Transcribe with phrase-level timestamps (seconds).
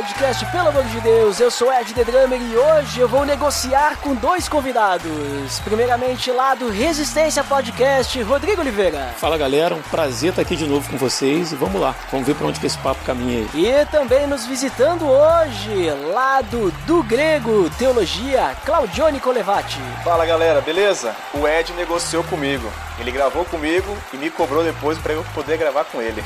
[0.00, 3.98] Podcast, pelo amor de Deus, eu sou Ed The Drummer e hoje eu vou negociar
[3.98, 5.60] com dois convidados.
[5.62, 9.12] Primeiramente lá do Resistência Podcast, Rodrigo Oliveira.
[9.18, 12.34] Fala galera, um prazer estar aqui de novo com vocês e vamos lá, vamos ver
[12.34, 13.66] para onde que esse papo caminha aí.
[13.66, 19.80] E também nos visitando hoje, lá do, do Grego Teologia, Claudione Colevati.
[20.02, 21.14] Fala galera, beleza?
[21.34, 22.72] O Ed negociou comigo.
[22.98, 26.24] Ele gravou comigo e me cobrou depois para eu poder gravar com ele.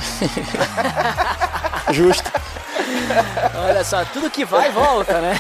[1.91, 2.31] Justo.
[3.69, 5.35] Olha só, tudo que vai volta, né?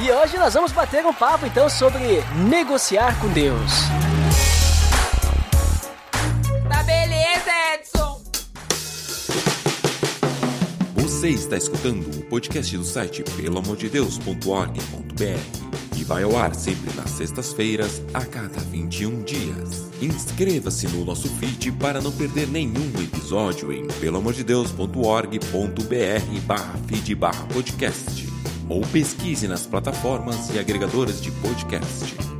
[0.00, 3.70] E hoje nós vamos bater um papo então sobre negociar com Deus.
[6.68, 8.20] Tá beleza, Edson!
[10.96, 18.00] Você está escutando o podcast do site pelamordedeus.org.br e vai ao ar sempre nas sextas-feiras,
[18.14, 19.79] a cada 21 dias.
[20.00, 28.26] Inscreva-se no nosso feed para não perder nenhum episódio em pelamordedeus.org.br barra feed barra podcast
[28.66, 32.39] ou pesquise nas plataformas e agregadores de podcast.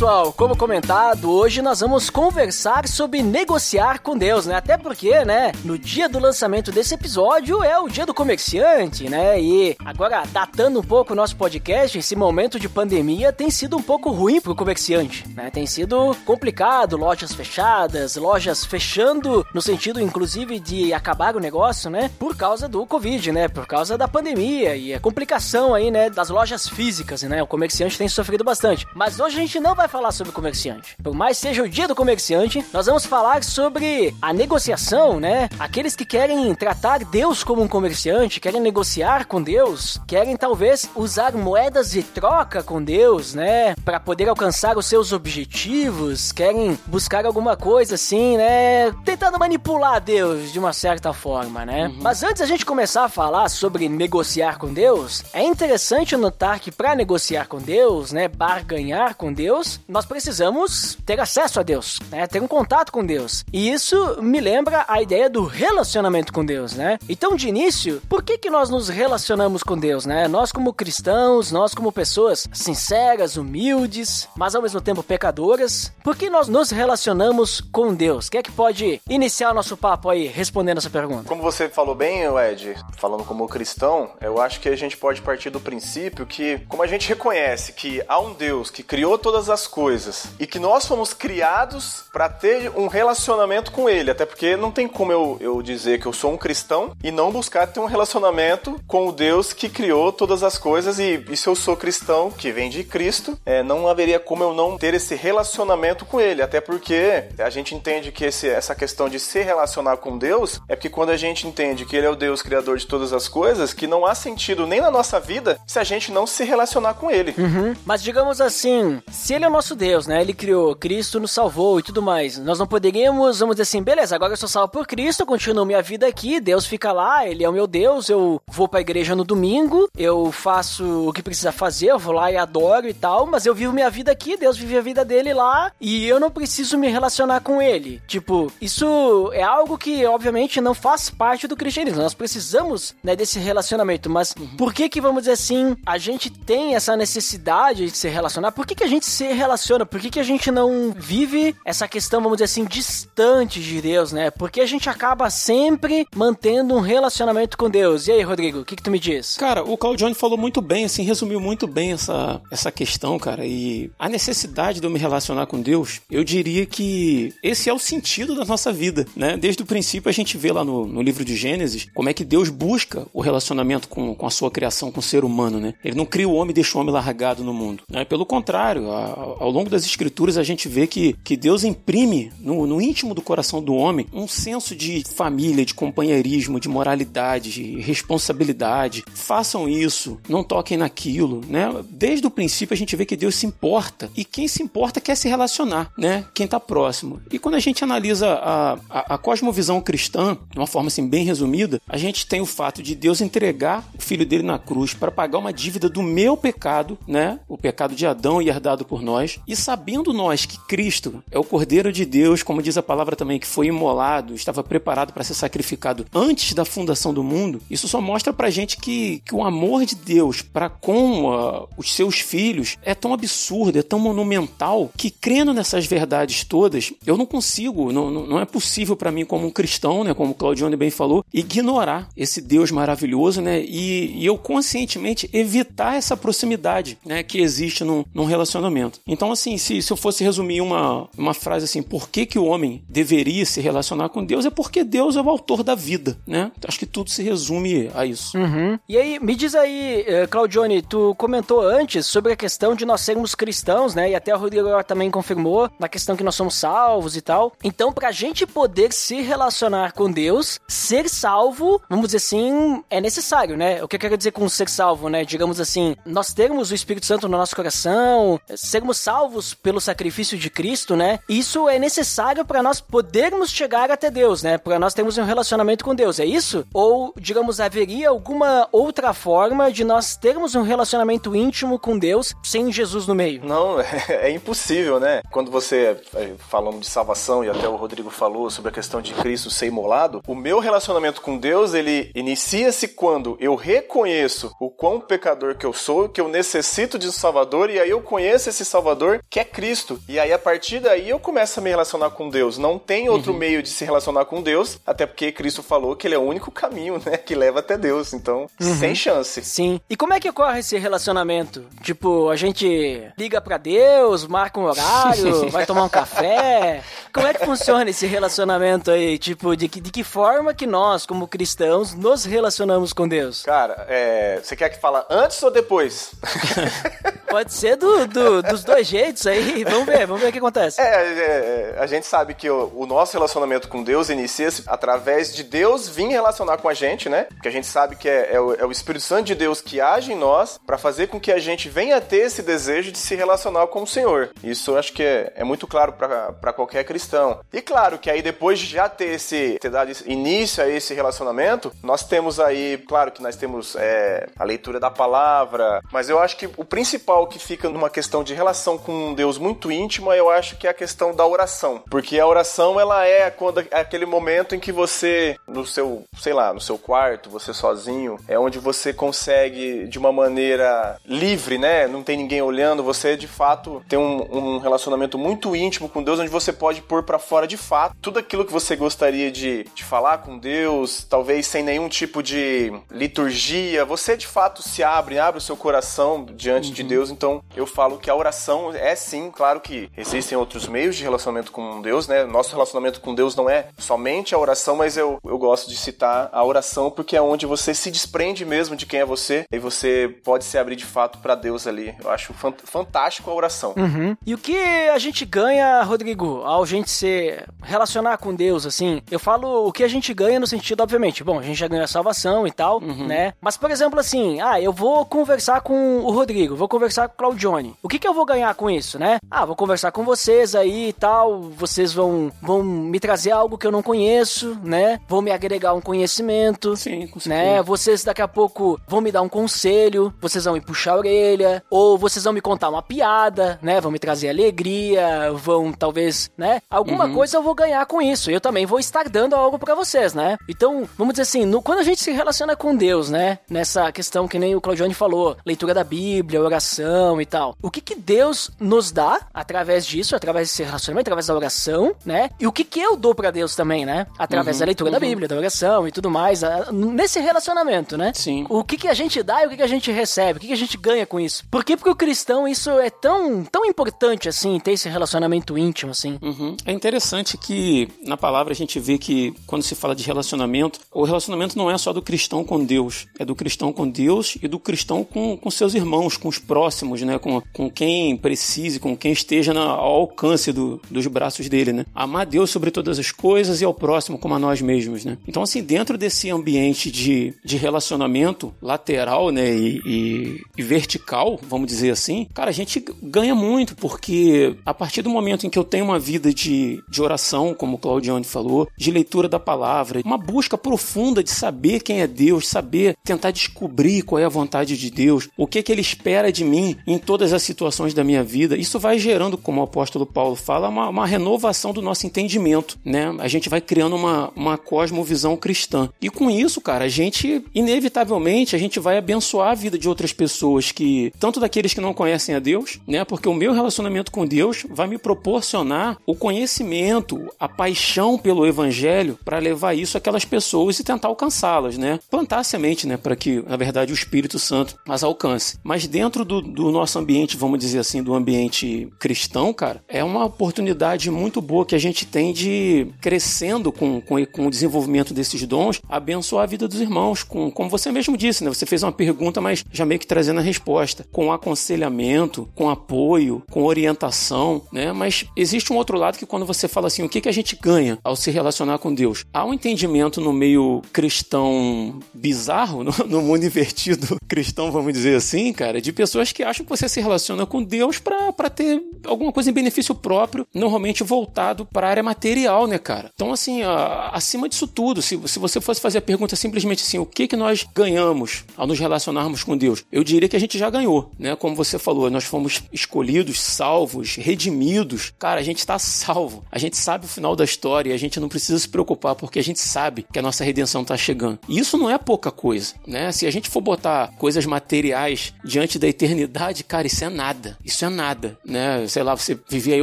[0.00, 4.54] Pessoal, como comentado, hoje nós vamos conversar sobre negociar com Deus, né?
[4.54, 9.38] Até porque, né, no dia do lançamento desse episódio é o dia do comerciante, né?
[9.38, 13.82] E agora, datando um pouco o nosso podcast, esse momento de pandemia tem sido um
[13.82, 15.50] pouco ruim pro comerciante, né?
[15.50, 22.10] Tem sido complicado, lojas fechadas, lojas fechando no sentido, inclusive, de acabar o negócio, né?
[22.18, 23.48] Por causa do Covid, né?
[23.48, 27.42] Por causa da pandemia e a complicação aí, né, das lojas físicas, né?
[27.42, 28.86] O comerciante tem sofrido bastante.
[28.94, 30.96] Mas hoje a gente não vai falar sobre comerciante.
[31.02, 35.48] Por mais seja o dia do comerciante, nós vamos falar sobre a negociação, né?
[35.58, 41.32] Aqueles que querem tratar Deus como um comerciante, querem negociar com Deus, querem talvez usar
[41.32, 43.74] moedas de troca com Deus, né?
[43.84, 48.92] Para poder alcançar os seus objetivos, querem buscar alguma coisa assim, né?
[49.04, 51.92] Tentando manipular Deus de uma certa forma, né?
[52.00, 56.70] Mas antes a gente começar a falar sobre negociar com Deus, é interessante notar que
[56.70, 62.26] para negociar com Deus, né, barganhar com Deus, nós precisamos ter acesso a Deus, né?
[62.26, 63.44] Ter um contato com Deus.
[63.52, 66.98] E isso me lembra a ideia do relacionamento com Deus, né?
[67.08, 70.28] Então, de início, por que que nós nos relacionamos com Deus, né?
[70.28, 76.30] Nós como cristãos, nós como pessoas sinceras, humildes, mas ao mesmo tempo pecadoras, por que
[76.30, 78.28] nós nos relacionamos com Deus?
[78.28, 81.28] Quem é que pode iniciar o nosso papo aí respondendo essa pergunta?
[81.28, 85.50] Como você falou bem, Ed, falando como cristão, eu acho que a gente pode partir
[85.50, 89.66] do princípio que, como a gente reconhece que há um Deus que criou todas as
[89.70, 94.70] coisas e que nós fomos criados para ter um relacionamento com Ele, até porque não
[94.70, 97.86] tem como eu, eu dizer que eu sou um cristão e não buscar ter um
[97.86, 102.30] relacionamento com o Deus que criou todas as coisas e, e se eu sou cristão,
[102.30, 106.42] que vem de Cristo, é, não haveria como eu não ter esse relacionamento com Ele,
[106.42, 110.74] até porque a gente entende que esse, essa questão de se relacionar com Deus é
[110.74, 113.72] porque quando a gente entende que Ele é o Deus criador de todas as coisas,
[113.72, 117.10] que não há sentido nem na nossa vida se a gente não se relacionar com
[117.10, 117.34] Ele.
[117.38, 117.74] Uhum.
[117.84, 120.20] Mas digamos assim, se ele é o nosso Deus, né?
[120.20, 122.38] Ele criou, Cristo nos salvou e tudo mais.
[122.38, 125.64] Nós não poderíamos, vamos dizer assim, beleza, agora eu sou salvo por Cristo, eu continuo
[125.64, 129.14] minha vida aqui, Deus fica lá, ele é o meu Deus, eu vou pra igreja
[129.14, 133.26] no domingo, eu faço o que precisa fazer, eu vou lá e adoro e tal,
[133.26, 136.30] mas eu vivo minha vida aqui, Deus vive a vida dele lá e eu não
[136.30, 138.00] preciso me relacionar com ele.
[138.06, 142.02] Tipo, isso é algo que obviamente não faz parte do cristianismo.
[142.02, 146.74] Nós precisamos, né, desse relacionamento, mas por que que vamos dizer assim, a gente tem
[146.74, 148.52] essa necessidade de se relacionar?
[148.52, 149.86] Por que que a gente se relaciona?
[149.86, 154.12] Por que que a gente não vive essa questão, vamos dizer assim, distante de Deus,
[154.12, 154.30] né?
[154.30, 158.06] Porque a gente acaba sempre mantendo um relacionamento com Deus.
[158.06, 159.36] E aí, Rodrigo, o que que tu me diz?
[159.36, 163.46] Cara, o Claudione falou muito bem, assim, resumiu muito bem essa, essa questão, cara.
[163.46, 167.78] E a necessidade de eu me relacionar com Deus, eu diria que esse é o
[167.78, 169.36] sentido da nossa vida, né?
[169.36, 172.24] Desde o princípio a gente vê lá no, no livro de Gênesis como é que
[172.24, 175.74] Deus busca o relacionamento com, com a sua criação, com o ser humano, né?
[175.84, 177.82] Ele não cria o homem e deixa o homem largado no mundo.
[177.88, 178.04] Né?
[178.04, 182.66] Pelo contrário, a, ao, longo das escrituras a gente vê que, que Deus imprime no,
[182.66, 187.80] no íntimo do coração do homem um senso de família, de companheirismo, de moralidade, de
[187.80, 189.04] responsabilidade.
[189.14, 191.68] Façam isso, não toquem naquilo, né?
[191.88, 195.14] Desde o princípio a gente vê que Deus se importa e quem se importa quer
[195.14, 196.24] se relacionar, né?
[196.34, 197.20] Quem está próximo.
[197.30, 201.24] E quando a gente analisa a, a, a cosmovisão cristã, de uma forma assim bem
[201.24, 205.10] resumida, a gente tem o fato de Deus entregar o filho dele na cruz para
[205.10, 207.40] pagar uma dívida do meu pecado, né?
[207.48, 209.19] O pecado de Adão e herdado por nós.
[209.46, 213.38] E sabendo nós que Cristo é o Cordeiro de Deus, como diz a palavra também,
[213.38, 218.00] que foi imolado, estava preparado para ser sacrificado antes da fundação do mundo, isso só
[218.00, 222.76] mostra pra gente que, que o amor de Deus para com uh, os seus filhos
[222.82, 228.10] é tão absurdo, é tão monumental, que crendo nessas verdades todas, eu não consigo, não,
[228.10, 232.40] não é possível para mim, como um cristão, né, como Claudione bem falou, ignorar esse
[232.40, 238.24] Deus maravilhoso, né, e, e eu conscientemente evitar essa proximidade, né, que existe num, num
[238.24, 239.00] relacionamento.
[239.10, 242.44] Então, assim, se, se eu fosse resumir uma, uma frase assim, por que, que o
[242.44, 246.52] homem deveria se relacionar com Deus, é porque Deus é o autor da vida, né?
[246.66, 248.38] Acho que tudo se resume a isso.
[248.38, 248.78] Uhum.
[248.88, 253.00] E aí, me diz aí, eh, Claudione, tu comentou antes sobre a questão de nós
[253.00, 254.10] sermos cristãos, né?
[254.10, 257.52] E até o Rodrigo também confirmou na questão que nós somos salvos e tal.
[257.64, 263.56] Então, pra gente poder se relacionar com Deus, ser salvo, vamos dizer assim, é necessário,
[263.56, 263.82] né?
[263.82, 265.24] O que eu quero dizer com ser salvo, né?
[265.24, 270.50] Digamos assim, nós termos o Espírito Santo no nosso coração, sermos salvos pelo sacrifício de
[270.50, 271.18] Cristo, né?
[271.28, 274.58] Isso é necessário para nós podermos chegar até Deus, né?
[274.58, 276.66] Para nós termos um relacionamento com Deus, é isso?
[276.72, 282.70] Ou, digamos, haveria alguma outra forma de nós termos um relacionamento íntimo com Deus sem
[282.72, 283.44] Jesus no meio?
[283.44, 285.22] Não, é, impossível, né?
[285.30, 289.14] Quando você, é, falando de salvação, e até o Rodrigo falou sobre a questão de
[289.14, 295.00] Cristo ser imolado, o meu relacionamento com Deus, ele inicia-se quando eu reconheço o quão
[295.00, 298.64] pecador que eu sou, que eu necessito de um Salvador, e aí eu conheço esse
[298.64, 298.89] Salvador,
[299.28, 300.00] que é Cristo.
[300.08, 302.58] E aí, a partir daí, eu começo a me relacionar com Deus.
[302.58, 303.38] Não tem outro uhum.
[303.38, 306.50] meio de se relacionar com Deus, até porque Cristo falou que ele é o único
[306.50, 308.12] caminho, né, que leva até Deus.
[308.12, 308.76] Então, uhum.
[308.76, 309.42] sem chance.
[309.42, 309.80] Sim.
[309.88, 311.64] E como é que ocorre esse relacionamento?
[311.82, 316.82] Tipo, a gente liga para Deus, marca um horário, vai tomar um café.
[317.12, 319.18] Como é que funciona esse relacionamento aí?
[319.18, 323.42] Tipo, de que, de que forma que nós, como cristãos, nos relacionamos com Deus?
[323.42, 326.12] Cara, é, você quer que fala antes ou depois?
[327.28, 329.64] Pode ser do, do, dos dois jeitos aí.
[329.64, 330.80] Vamos ver, vamos ver o que acontece.
[330.80, 335.34] É, é, é a gente sabe que o, o nosso relacionamento com Deus inicia-se através
[335.34, 337.26] de Deus vir relacionar com a gente, né?
[337.42, 339.80] Que a gente sabe que é, é, o, é o Espírito Santo de Deus que
[339.80, 343.14] age em nós para fazer com que a gente venha ter esse desejo de se
[343.14, 344.30] relacionar com o Senhor.
[344.42, 347.40] Isso eu acho que é, é muito claro para qualquer cristão.
[347.52, 351.72] E claro que aí depois de já ter esse ter dado início a esse relacionamento,
[351.82, 356.36] nós temos aí, claro que nós temos é, a leitura da palavra, mas eu acho
[356.36, 360.30] que o principal que fica numa questão de relação com um Deus muito íntima, eu
[360.30, 361.82] acho que é a questão da oração.
[361.90, 366.32] Porque a oração, ela é quando é aquele momento em que você, no seu, sei
[366.32, 371.86] lá, no seu quarto, você sozinho, é onde você consegue, de uma maneira livre, né?
[371.86, 376.18] Não tem ninguém olhando, você de fato tem um, um relacionamento muito íntimo com Deus,
[376.18, 379.84] onde você pode pôr para fora de fato tudo aquilo que você gostaria de, de
[379.84, 383.84] falar com Deus, talvez sem nenhum tipo de liturgia.
[383.84, 386.74] Você de fato se abre, abre o seu coração diante uhum.
[386.74, 387.10] de Deus.
[387.10, 391.52] Então eu falo que a oração é sim, claro que existem outros meios de relacionamento
[391.52, 392.24] com Deus, né?
[392.24, 396.28] Nosso relacionamento com Deus não é somente a oração, mas eu, eu gosto de citar
[396.32, 400.14] a oração porque é onde você se desprende mesmo de quem é você e você
[400.24, 401.94] pode se abrir de fato para Deus ali.
[402.02, 402.32] Eu acho
[402.64, 403.74] fantástico a oração.
[403.76, 404.16] Uhum.
[404.26, 404.56] E o que
[404.88, 409.02] a gente ganha, Rodrigo, ao gente se relacionar com Deus, assim?
[409.10, 411.84] Eu falo o que a gente ganha no sentido, obviamente, bom, a gente já ganhou
[411.84, 413.06] a salvação e tal, uhum.
[413.06, 413.34] né?
[413.40, 417.16] Mas, por exemplo, assim, ah, eu vou conversar com o Rodrigo, vou conversar com o
[417.16, 417.74] Claudione.
[417.82, 419.18] O que, que eu vou ganhar com isso, né?
[419.30, 423.66] Ah, vou conversar com vocês aí e tal, vocês vão, vão me trazer algo que
[423.66, 425.00] eu não conheço, né?
[425.08, 427.62] Vão me agregar um conhecimento, Sim, com né?
[427.62, 431.62] Vocês daqui a pouco vão me dar um conselho, vocês vão me puxar a orelha,
[431.70, 433.80] ou vocês vão me contar uma piada, né?
[433.80, 436.62] Vão me trazer alegria, vão talvez, né?
[436.70, 437.14] Alguma uhum.
[437.14, 438.30] coisa eu vou ganhar com isso.
[438.30, 440.38] Eu também vou estar dando algo para vocês, né?
[440.48, 443.38] Então, vamos dizer assim, no, quando a gente se relaciona com Deus, né?
[443.48, 447.56] Nessa questão que nem o Claudione falou, leitura da Bíblia, oração e tal.
[447.62, 452.30] O que que Deus nos dá através disso, através desse relacionamento, através da oração, né?
[452.38, 454.06] E o que que eu dou para Deus também, né?
[454.18, 454.94] Através uhum, da leitura uhum.
[454.94, 458.12] da Bíblia, da oração e tudo mais, nesse relacionamento, né?
[458.14, 458.46] Sim.
[458.48, 460.48] O que que a gente dá e o que que a gente recebe, o que
[460.48, 461.44] que a gente ganha com isso?
[461.50, 465.92] Por que porque o cristão isso é tão, tão importante assim, ter esse relacionamento íntimo
[465.92, 466.18] assim?
[466.22, 466.56] Uhum.
[466.64, 471.04] É interessante que na palavra a gente vê que quando se fala de relacionamento, o
[471.04, 474.58] relacionamento não é só do cristão com Deus, é do cristão com Deus e do
[474.58, 477.18] cristão com, com seus irmãos, com os próximos, né?
[477.18, 481.86] Com, com quem precise, com quem esteja ao alcance do, dos braços dele, né?
[481.94, 485.18] Amar Deus sobre todas as coisas e ao próximo como a nós mesmos, né?
[485.26, 491.68] Então, assim, dentro desse ambiente de, de relacionamento lateral, né, e, e, e vertical, vamos
[491.68, 495.64] dizer assim, cara, a gente ganha muito, porque a partir do momento em que eu
[495.64, 500.18] tenho uma vida de, de oração, como o Claudione falou, de leitura da palavra, uma
[500.18, 504.90] busca profunda de saber quem é Deus, saber tentar descobrir qual é a vontade de
[504.90, 508.56] Deus, o que, que ele espera de mim em todas as situações da minha vida,
[508.56, 513.14] isso vai gerando, como o apóstolo Paulo fala, uma, uma renovação do nosso entendimento, né?
[513.18, 515.88] A gente vai criando uma, uma cosmovisão cristã.
[516.00, 520.12] E com isso, cara, a gente, inevitavelmente, a gente vai abençoar a vida de outras
[520.12, 523.04] pessoas que, tanto daqueles que não conhecem a Deus, né?
[523.04, 529.18] Porque o meu relacionamento com Deus vai me proporcionar o conhecimento, a paixão pelo evangelho
[529.24, 531.98] para levar isso àquelas pessoas e tentar alcançá-las, né?
[532.10, 532.96] Plantar a semente, né?
[532.96, 535.58] Para que, na verdade, o Espírito Santo as alcance.
[535.62, 540.24] Mas dentro do, do nosso ambiente, vamos dizer assim, do ambiente cristão, cara, é uma
[540.24, 545.46] oportunidade muito boa que a gente tem de crescendo com, com, com o desenvolvimento desses
[545.46, 548.50] dons, abençoar a vida dos irmãos, com, como você mesmo disse, né?
[548.50, 553.42] Você fez uma pergunta, mas já meio que trazendo a resposta, com aconselhamento, com apoio,
[553.50, 554.92] com orientação, né?
[554.92, 557.56] Mas existe um outro lado que quando você fala assim, o que, que a gente
[557.60, 559.24] ganha ao se relacionar com Deus?
[559.32, 565.52] Há um entendimento no meio cristão bizarro, no, no mundo invertido cristão, vamos dizer assim,
[565.52, 569.50] cara, de pessoas que acham que você se relaciona com Deus para ter alguma coisa
[569.50, 573.10] em benefício próprio, normalmente voltado para a área material, né, cara?
[573.14, 576.98] Então, assim, a, acima disso tudo, se, se você fosse fazer a pergunta simplesmente assim,
[576.98, 579.84] o que que nós ganhamos ao nos relacionarmos com Deus?
[579.90, 581.34] Eu diria que a gente já ganhou, né?
[581.36, 585.12] Como você falou, nós fomos escolhidos, salvos, redimidos.
[585.18, 586.44] Cara, a gente está salvo.
[586.50, 589.38] A gente sabe o final da história e a gente não precisa se preocupar porque
[589.38, 591.38] a gente sabe que a nossa redenção está chegando.
[591.48, 593.12] E isso não é pouca coisa, né?
[593.12, 597.58] Se a gente for botar coisas materiais diante da eternidade, cara, isso é nada.
[597.70, 598.86] Isso é nada, né?
[598.88, 599.82] Sei lá, você viver aí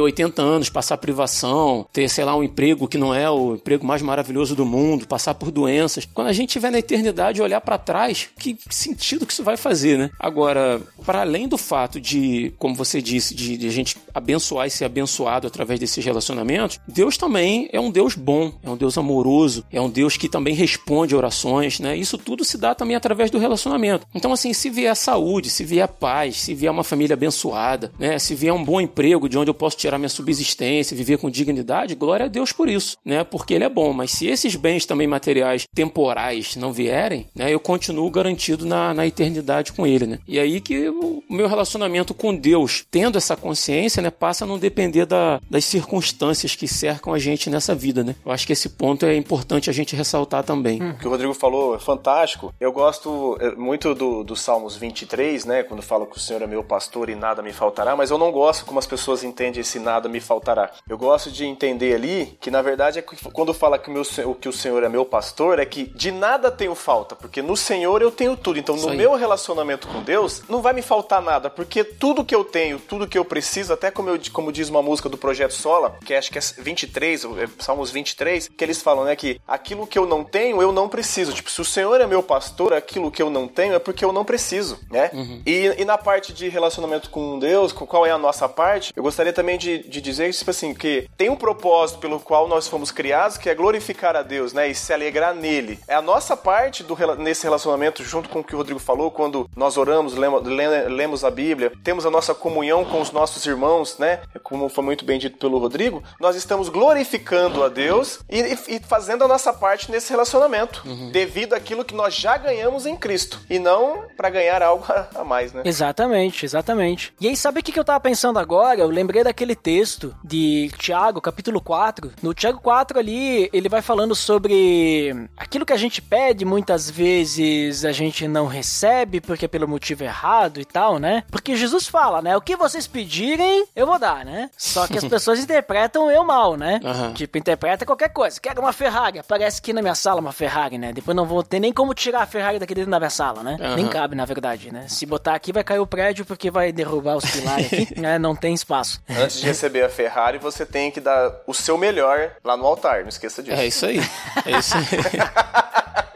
[0.00, 4.02] 80 anos, passar privação, ter, sei lá, um emprego que não é o emprego mais
[4.02, 6.06] maravilhoso do mundo, passar por doenças.
[6.12, 9.98] Quando a gente estiver na eternidade olhar para trás, que sentido que isso vai fazer,
[9.98, 10.10] né?
[10.18, 14.70] Agora, para além do fato de, como você disse, de, de a gente abençoar e
[14.70, 19.64] ser abençoado através desses relacionamentos, Deus também é um Deus bom, é um Deus amoroso,
[19.72, 21.96] é um Deus que também responde orações, né?
[21.96, 24.06] Isso tudo se dá também através do relacionamento.
[24.14, 28.18] Então, assim, se vier saúde, se vier paz, se vier uma família abençoada, né?
[28.18, 31.94] Se vier um bom emprego de onde eu posso tirar minha subsistência, viver com dignidade,
[31.94, 33.24] glória a Deus por isso, né?
[33.24, 33.92] Porque ele é bom.
[33.92, 37.52] Mas se esses bens também materiais temporais não vierem, né?
[37.52, 40.18] Eu continuo garantido na, na eternidade com ele, né?
[40.26, 44.10] E aí que o meu relacionamento com Deus, tendo essa consciência, né?
[44.10, 48.14] Passa a não depender da, das circunstâncias que cercam a gente nessa vida, né?
[48.24, 50.82] Eu acho que esse ponto é importante a gente ressaltar também.
[50.82, 52.54] O que o Rodrigo falou é fantástico.
[52.60, 55.62] Eu gosto é, muito do, do Salmos 23, né?
[55.62, 58.32] Quando fala que o Senhor é meu pastor e nada me faltará, mas eu não
[58.32, 60.70] gosto como as pessoas entendem esse nada me faltará.
[60.88, 64.02] Eu gosto de entender ali que, na verdade, é que quando fala que, o meu,
[64.34, 68.00] que o Senhor é meu pastor, é que de nada tenho falta, porque no Senhor
[68.00, 68.58] eu tenho tudo.
[68.58, 72.44] Então, no meu relacionamento com Deus, não vai me faltar nada, porque tudo que eu
[72.44, 75.96] tenho, tudo que eu preciso, até como, eu, como diz uma música do Projeto Sola,
[76.04, 79.98] que acho que é 23, é Salmos 23, que eles falam, né, que aquilo que
[79.98, 81.32] eu não tenho, eu não preciso.
[81.32, 84.12] Tipo, se o Senhor é meu pastor, aquilo que eu não tenho é porque eu
[84.12, 85.10] não preciso, né?
[85.46, 89.02] E, e na parte de relacionamento com Deus, com qual é a nossa parte, eu
[89.02, 92.90] gostaria também de, de dizer, tipo assim, que tem um propósito pelo qual nós fomos
[92.90, 94.68] criados, que é glorificar a Deus, né?
[94.68, 95.78] E se alegrar nele.
[95.88, 99.48] É a nossa parte do, nesse relacionamento, junto com o que o Rodrigo falou, quando
[99.56, 103.98] nós oramos, lemos, le- lemos a Bíblia, temos a nossa comunhão com os nossos irmãos,
[103.98, 104.20] né?
[104.42, 109.24] Como foi muito bem dito pelo Rodrigo, nós estamos glorificando a Deus e, e- fazendo
[109.24, 114.04] a nossa parte nesse relacionamento, devido àquilo que nós já ganhamos em Cristo, e não
[114.16, 115.62] para ganhar algo a, a mais, né?
[115.64, 117.12] Exatamente, exatamente.
[117.20, 118.80] E aí, sabe o que que eu tava pensando agora?
[118.80, 122.12] Eu lembrei daquele texto de Tiago, capítulo 4.
[122.22, 127.84] No Tiago 4 ali, ele vai falando sobre aquilo que a gente pede, muitas vezes
[127.84, 131.24] a gente não recebe porque é pelo motivo errado e tal, né?
[131.30, 132.36] Porque Jesus fala, né?
[132.36, 134.50] O que vocês pedirem, eu vou dar, né?
[134.56, 136.80] Só que as pessoas interpretam eu mal, né?
[136.84, 137.12] Aham.
[137.12, 138.40] Tipo, interpreta qualquer coisa.
[138.40, 139.18] Quero uma Ferrari.
[139.18, 140.92] Aparece aqui na minha sala uma Ferrari, né?
[140.92, 143.56] Depois não vou ter nem como tirar a Ferrari daqui dentro da minha sala, né?
[143.60, 143.76] Aham.
[143.76, 144.86] Nem cabe, na verdade, né?
[144.88, 148.18] Se botar aqui, vai cair o prédio porque vai derrubar os aqui, né?
[148.20, 149.00] Não tem espaço.
[149.08, 153.02] Antes de receber a Ferrari, você tem que dar o seu melhor lá no altar,
[153.02, 153.56] não esqueça disso.
[153.56, 154.00] É isso aí.
[154.46, 154.84] É isso aí.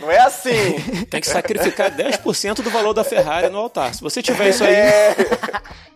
[0.00, 0.80] Não é assim!
[1.08, 3.94] Tem que sacrificar 10% do valor da Ferrari no altar.
[3.94, 5.16] Se você tiver isso aí, É,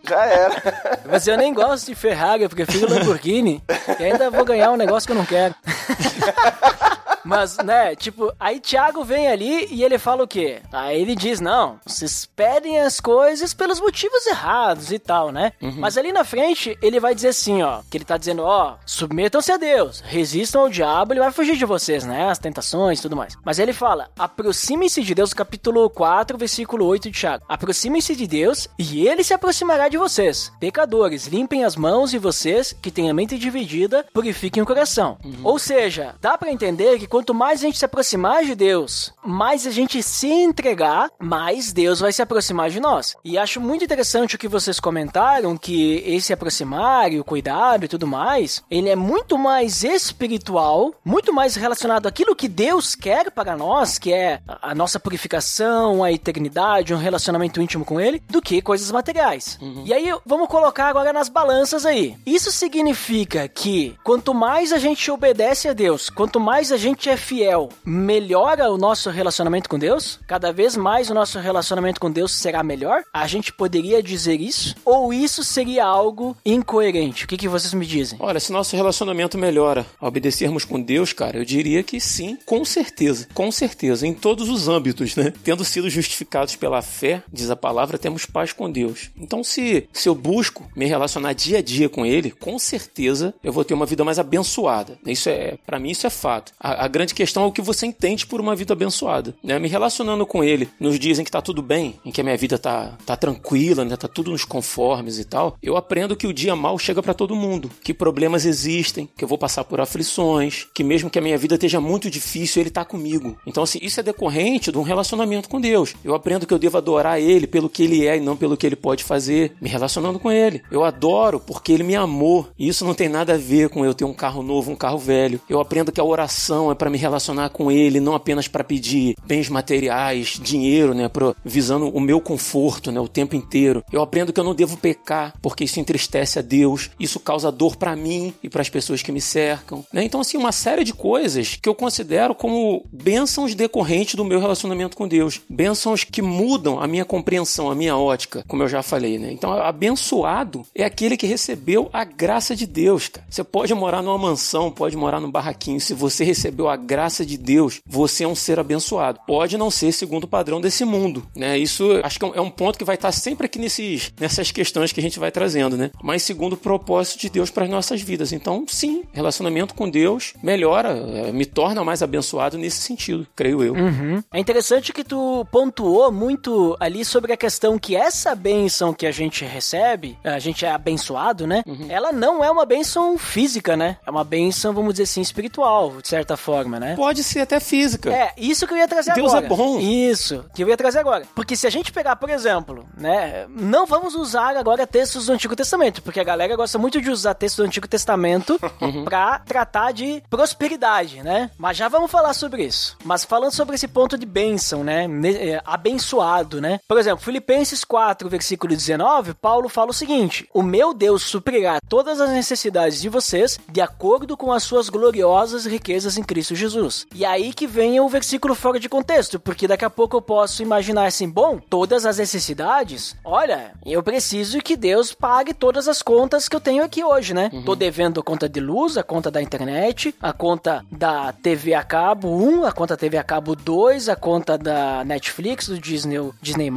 [0.07, 1.01] já era.
[1.05, 3.61] Mas eu nem gosto de Ferrari, eu prefiro Lamborghini.
[3.99, 5.53] E ainda vou ganhar um negócio que eu não quero.
[7.27, 10.61] Mas, né, tipo, aí Tiago vem ali e ele fala o quê?
[10.71, 15.51] Aí ele diz, não, vocês pedem as coisas pelos motivos errados e tal, né?
[15.61, 19.51] Mas ali na frente, ele vai dizer assim, ó, que ele tá dizendo, ó, submetam-se
[19.51, 22.29] a Deus, resistam ao diabo, ele vai fugir de vocês, né?
[22.29, 23.37] As tentações e tudo mais.
[23.43, 27.45] Mas ele fala, aproximem-se de Deus, capítulo 4, versículo 8 de Tiago.
[27.47, 30.51] Aproximem-se de Deus e ele se aproximará de vocês.
[30.59, 35.17] Pecadores, limpem as mãos e vocês, que têm a mente dividida, purifiquem o coração.
[35.43, 39.65] Ou seja, dá pra entender que quanto mais a gente se aproximar de Deus, mais
[39.65, 43.15] a gente se entregar, mais Deus vai se aproximar de nós.
[43.25, 47.87] E acho muito interessante o que vocês comentaram, que esse aproximar e o cuidado e
[47.87, 53.57] tudo mais, ele é muito mais espiritual, muito mais relacionado àquilo que Deus quer para
[53.57, 58.41] nós, que é a a nossa purificação, a eternidade, um relacionamento íntimo com Ele, do
[58.41, 59.57] que coisas materiais.
[59.85, 62.15] E aí, vamos colocar agora nas balanças aí.
[62.25, 67.17] Isso significa que quanto mais a gente obedece a Deus, quanto mais a gente é
[67.17, 70.19] fiel, melhora o nosso relacionamento com Deus?
[70.27, 73.03] Cada vez mais o nosso relacionamento com Deus será melhor?
[73.13, 74.75] A gente poderia dizer isso?
[74.83, 77.25] Ou isso seria algo incoerente?
[77.25, 78.17] O que, que vocês me dizem?
[78.21, 82.65] Olha, se nosso relacionamento melhora ao obedecermos com Deus, cara, eu diria que sim, com
[82.65, 83.27] certeza.
[83.33, 85.31] Com certeza, em todos os âmbitos, né?
[85.43, 89.11] Tendo sido justificados pela fé, diz a palavra, temos paz com Deus.
[89.15, 93.53] Então, se, se eu busco me relacionar dia a dia com Ele, com certeza eu
[93.53, 94.97] vou ter uma vida mais abençoada.
[95.05, 96.51] Isso é, para mim, isso é fato.
[96.59, 99.35] A, a grande questão é o que você entende por uma vida abençoada.
[99.43, 99.57] Né?
[99.59, 102.37] Me relacionando com Ele nos dias em que tá tudo bem, em que a minha
[102.37, 103.95] vida tá, tá tranquila, né?
[103.95, 107.35] Tá tudo nos conformes e tal, eu aprendo que o dia mal chega para todo
[107.35, 111.37] mundo, que problemas existem, que eu vou passar por aflições, que mesmo que a minha
[111.37, 113.37] vida esteja muito difícil, Ele tá comigo.
[113.45, 115.95] Então, assim, isso é decorrente de um relacionamento com Deus.
[116.03, 118.65] Eu aprendo que eu devo adorar Ele pelo que Ele é e não pelo que
[118.65, 120.61] Ele pode fazer, me relacionando com Ele.
[120.71, 122.47] Eu adoro porque Ele me amou.
[122.57, 124.97] E isso não tem nada a ver com eu ter um carro novo, um carro
[124.97, 125.39] velho.
[125.49, 129.15] Eu aprendo que a oração é para me relacionar com Ele, não apenas para pedir
[129.25, 133.83] bens materiais, dinheiro, né, pro, visando o meu conforto, né, o tempo inteiro.
[133.91, 136.89] Eu aprendo que eu não devo pecar porque isso entristece a Deus.
[136.99, 139.83] Isso causa dor para mim e para as pessoas que me cercam.
[139.91, 140.03] Né?
[140.03, 144.95] Então, assim, uma série de coisas que eu considero como bênçãos decorrentes do meu relacionamento
[144.95, 145.41] com Deus.
[145.49, 149.31] Bênçãos que mudam a minha compreensão, a minha ótica, como eu já falei, né?
[149.31, 153.25] Então, abençoado é aquele que recebeu a graça de Deus, cara.
[153.29, 155.79] Você pode morar numa mansão, pode morar num barraquinho.
[155.79, 159.19] Se você recebeu a graça de Deus, você é um ser abençoado.
[159.25, 161.57] Pode não ser segundo o padrão desse mundo, né?
[161.57, 164.99] Isso acho que é um ponto que vai estar sempre aqui nesses, nessas questões que
[164.99, 165.91] a gente vai trazendo, né?
[166.03, 168.31] Mas segundo o propósito de Deus para as nossas vidas.
[168.31, 173.73] Então, sim, relacionamento com Deus melhora, é, me torna mais abençoado nesse sentido, creio eu.
[173.73, 174.23] Uhum.
[174.33, 179.11] É interessante que tu pontuou muito ali sobre a questão que essa bênção que a
[179.11, 181.63] gente recebe, a gente é abençoado, né?
[181.89, 183.97] Ela não é uma bênção física, né?
[184.05, 186.95] É uma bênção, vamos dizer assim, espiritual, de certa forma, né?
[186.95, 188.11] Pode ser até física.
[188.11, 189.45] É, isso que eu ia trazer Deus agora.
[189.45, 189.79] é bom.
[189.79, 191.25] Isso, que eu ia trazer agora.
[191.35, 195.55] Porque se a gente pegar, por exemplo, né, não vamos usar agora textos do Antigo
[195.55, 198.59] Testamento, porque a galera gosta muito de usar textos do Antigo Testamento
[199.03, 201.49] pra tratar de prosperidade, né?
[201.57, 202.97] Mas já vamos falar sobre isso.
[203.03, 206.79] Mas falando sobre esse ponto de bênção, né, é, abençoado, né?
[206.87, 212.19] Por exemplo, Filipenses 4, versículo 19, Paulo fala o seguinte: O meu Deus suprirá todas
[212.19, 217.05] as necessidades de vocês de acordo com as suas gloriosas riquezas em Cristo Jesus.
[217.13, 220.61] E aí que vem o versículo fora de contexto, porque daqui a pouco eu posso
[220.61, 226.47] imaginar assim, bom, todas as necessidades, olha, eu preciso que Deus pague todas as contas
[226.47, 227.49] que eu tenho aqui hoje, né?
[227.65, 231.83] Tô devendo a conta de luz, a conta da internet, a conta da TV a
[231.83, 236.71] cabo 1, a conta TV a cabo 2, a conta da Netflix, do Disney, Disney+,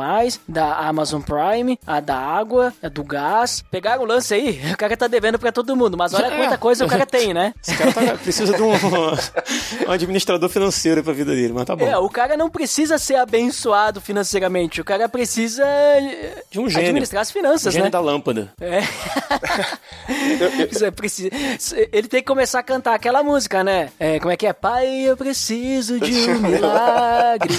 [0.48, 3.62] da Amazon Prime, a da água, a do gás.
[3.70, 4.61] Pegaram o lance aí?
[4.72, 6.37] O cara tá devendo pra todo mundo, mas olha É.
[6.37, 7.52] quanta coisa o cara tem, né?
[7.62, 8.70] Esse cara tá- precisa de um,
[9.87, 11.87] um administrador financeiro pra vida dele, mas tá bom.
[11.87, 16.88] É, o cara não precisa ser abençoado financeiramente, o cara precisa eh, De um gênio.
[16.88, 17.90] administrar as finanças, Gênio né?
[17.90, 18.53] da lâmpada.
[18.61, 18.81] É.
[20.83, 21.31] É preciso.
[21.92, 23.90] Ele tem que começar a cantar aquela música, né?
[23.99, 24.53] É, como é que é?
[24.53, 27.55] Pai, eu preciso de um milagre.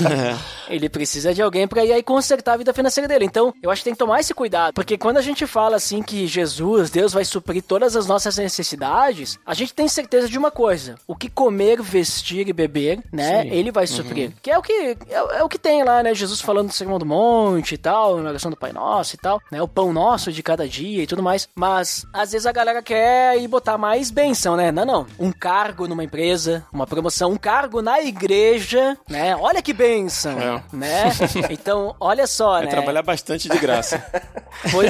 [0.70, 3.26] Ele precisa de alguém pra ir aí consertar a vida financeira dele.
[3.26, 4.74] Então, eu acho que tem que tomar esse cuidado.
[4.74, 9.40] Porque quando a gente fala assim que Jesus, Deus vai suprir todas as nossas necessidades,
[9.46, 13.44] a gente tem certeza de uma coisa: o que comer, vestir e beber, né?
[13.44, 13.50] Sim.
[13.50, 14.32] Ele vai suprir.
[14.42, 14.72] Que é o que
[15.10, 16.14] é, é o que tem lá, né?
[16.16, 19.42] Jesus falando do Sermão do Monte e tal, na oração do Pai Nosso e tal,
[19.52, 19.62] né?
[19.62, 21.50] O pão nosso de cada dia e tudo mais.
[21.54, 24.72] Mas às vezes a galera quer ir botar mais bênção, né?
[24.72, 25.08] Não, não.
[25.20, 29.36] Um cargo numa empresa, uma promoção, um cargo na igreja, né?
[29.36, 30.64] Olha que bênção, É.
[30.72, 31.04] né?
[31.52, 32.72] Então, olha só, Vai né?
[32.72, 34.04] trabalhar bastante de graça.
[34.72, 34.86] Foi...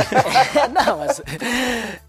[0.72, 1.22] não, mas...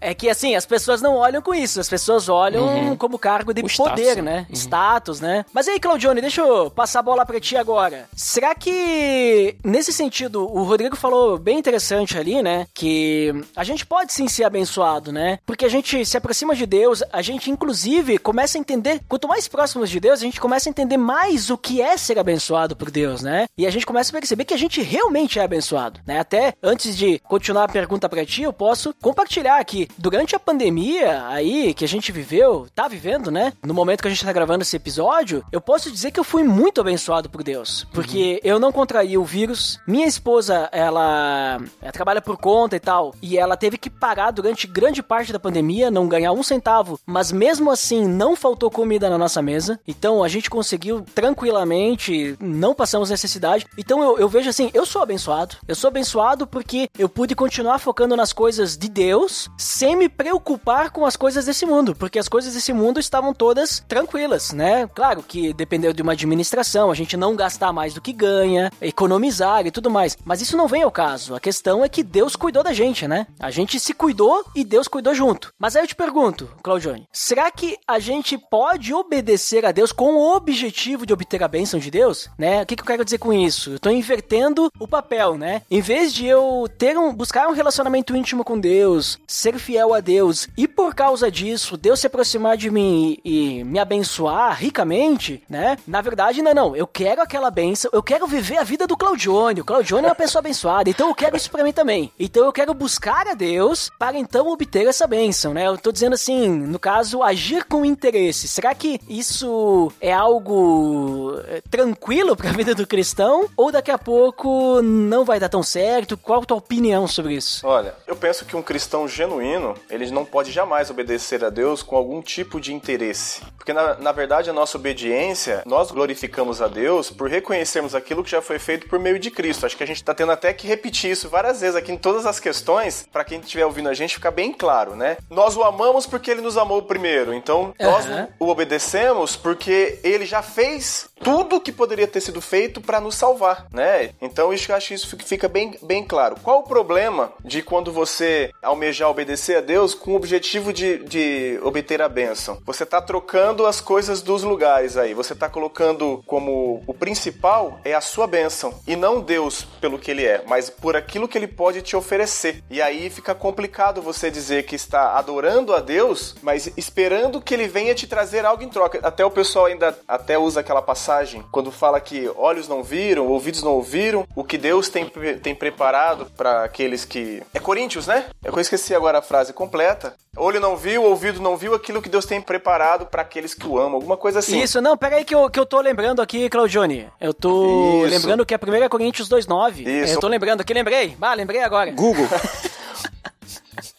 [0.01, 1.79] É que assim, as pessoas não olham com isso.
[1.79, 2.95] As pessoas olham uhum.
[2.95, 4.23] como cargo de o poder, status.
[4.23, 4.45] né?
[4.49, 4.55] Uhum.
[4.55, 4.82] Status,
[5.21, 5.45] né?
[5.53, 8.07] Mas aí, Claudione, deixa eu passar a bola pra ti agora.
[8.15, 12.67] Será que, nesse sentido, o Rodrigo falou bem interessante ali, né?
[12.73, 15.39] Que a gente pode sim ser abençoado, né?
[15.45, 19.47] Porque a gente se aproxima de Deus, a gente inclusive começa a entender, quanto mais
[19.47, 22.91] próximos de Deus, a gente começa a entender mais o que é ser abençoado por
[22.91, 23.45] Deus, né?
[23.57, 26.19] E a gente começa a perceber que a gente realmente é abençoado, né?
[26.19, 29.87] Até antes de continuar a pergunta para ti, eu posso compartilhar aqui.
[29.97, 33.53] Durante a pandemia aí que a gente viveu, tá vivendo, né?
[33.63, 36.43] No momento que a gente tá gravando esse episódio, eu posso dizer que eu fui
[36.43, 38.49] muito abençoado por Deus, porque uhum.
[38.49, 39.79] eu não contraí o vírus.
[39.87, 44.67] Minha esposa, ela, ela trabalha por conta e tal, e ela teve que parar durante
[44.67, 49.17] grande parte da pandemia, não ganhar um centavo, mas mesmo assim não faltou comida na
[49.17, 49.79] nossa mesa.
[49.87, 53.65] Então a gente conseguiu tranquilamente, não passamos necessidade.
[53.77, 55.57] Então eu, eu vejo assim, eu sou abençoado.
[55.67, 60.91] Eu sou abençoado porque eu pude continuar focando nas coisas de Deus sem me preocupar
[60.91, 64.87] com as coisas desse mundo, porque as coisas desse mundo estavam todas tranquilas, né?
[64.93, 69.65] Claro que dependeu de uma administração, a gente não gastar mais do que ganha, economizar
[69.65, 70.17] e tudo mais.
[70.23, 71.35] Mas isso não vem ao caso.
[71.35, 73.27] A questão é que Deus cuidou da gente, né?
[73.39, 75.53] A gente se cuidou e Deus cuidou junto.
[75.59, 80.15] Mas aí eu te pergunto, Claudione, será que a gente pode obedecer a Deus com
[80.15, 82.29] o objetivo de obter a bênção de Deus?
[82.37, 82.61] Né?
[82.61, 83.71] O que, que eu quero dizer com isso?
[83.71, 85.61] Eu tô invertendo o papel, né?
[85.69, 89.99] Em vez de eu ter um, buscar um relacionamento íntimo com Deus, ser fiel a
[89.99, 95.43] Deus e por causa disso Deus se aproximar de mim e, e me abençoar ricamente,
[95.49, 95.77] né?
[95.87, 96.75] Na verdade, não, não.
[96.75, 99.61] Eu quero aquela bênção, eu quero viver a vida do Claudione.
[99.61, 102.11] O Claudione é uma pessoa abençoada, então eu quero isso para mim também.
[102.19, 105.67] Então eu quero buscar a Deus para então obter essa bênção, né?
[105.67, 108.47] Eu tô dizendo assim, no caso, agir com interesse.
[108.47, 113.97] Será que isso é algo eh, tranquilo para a vida do cristão ou daqui a
[113.97, 116.17] pouco não vai dar tão certo?
[116.17, 117.65] Qual a tua opinião sobre isso?
[117.65, 121.95] Olha, eu penso que um cristão genuíno, ele não pode jamais obedecer a Deus com
[121.95, 123.41] algum tipo de interesse.
[123.57, 128.31] Porque, na, na verdade, a nossa obediência, nós glorificamos a Deus por reconhecermos aquilo que
[128.31, 129.65] já foi feito por meio de Cristo.
[129.65, 132.25] Acho que a gente está tendo até que repetir isso várias vezes aqui em todas
[132.25, 135.17] as questões, para quem estiver ouvindo a gente ficar bem claro, né?
[135.29, 137.33] Nós o amamos porque ele nos amou primeiro.
[137.33, 138.27] Então, nós uhum.
[138.39, 143.67] o obedecemos porque ele já fez tudo que poderia ter sido feito para nos salvar,
[143.71, 144.11] né?
[144.21, 146.35] Então, isso, acho que isso fica bem, bem claro.
[146.43, 151.59] Qual o problema de quando você almejar obedecer a Deus com o objetivo de, de
[151.63, 152.59] obter a bênção?
[152.65, 155.13] Você está trocando as coisas dos lugares aí.
[155.13, 160.11] Você está colocando como o principal é a sua bênção e não Deus pelo que
[160.11, 162.61] ele é, mas por aquilo que ele pode te oferecer.
[162.69, 167.67] E aí fica complicado você dizer que está adorando a Deus, mas esperando que ele
[167.67, 168.99] venha te trazer algo em troca.
[169.01, 171.12] Até o pessoal ainda até usa aquela passagem
[171.51, 175.05] quando fala que olhos não viram, ouvidos não ouviram, o que Deus tem,
[175.41, 177.41] tem preparado para aqueles que.
[177.53, 178.25] É Coríntios, né?
[178.43, 180.15] Eu esqueci agora a frase completa.
[180.35, 183.77] Olho não viu, ouvido não viu aquilo que Deus tem preparado para aqueles que o
[183.77, 183.95] amam.
[183.95, 184.59] Alguma coisa assim.
[184.59, 187.07] Isso, não, pega aí que eu, que eu tô lembrando aqui, Claudione.
[187.21, 188.15] Eu tô Isso.
[188.15, 189.85] lembrando que a primeira é Coríntios 2,9.
[189.85, 190.15] Isso.
[190.15, 191.15] Eu tô lembrando aqui, lembrei.
[191.21, 191.91] Ah, lembrei agora.
[191.91, 192.27] Google.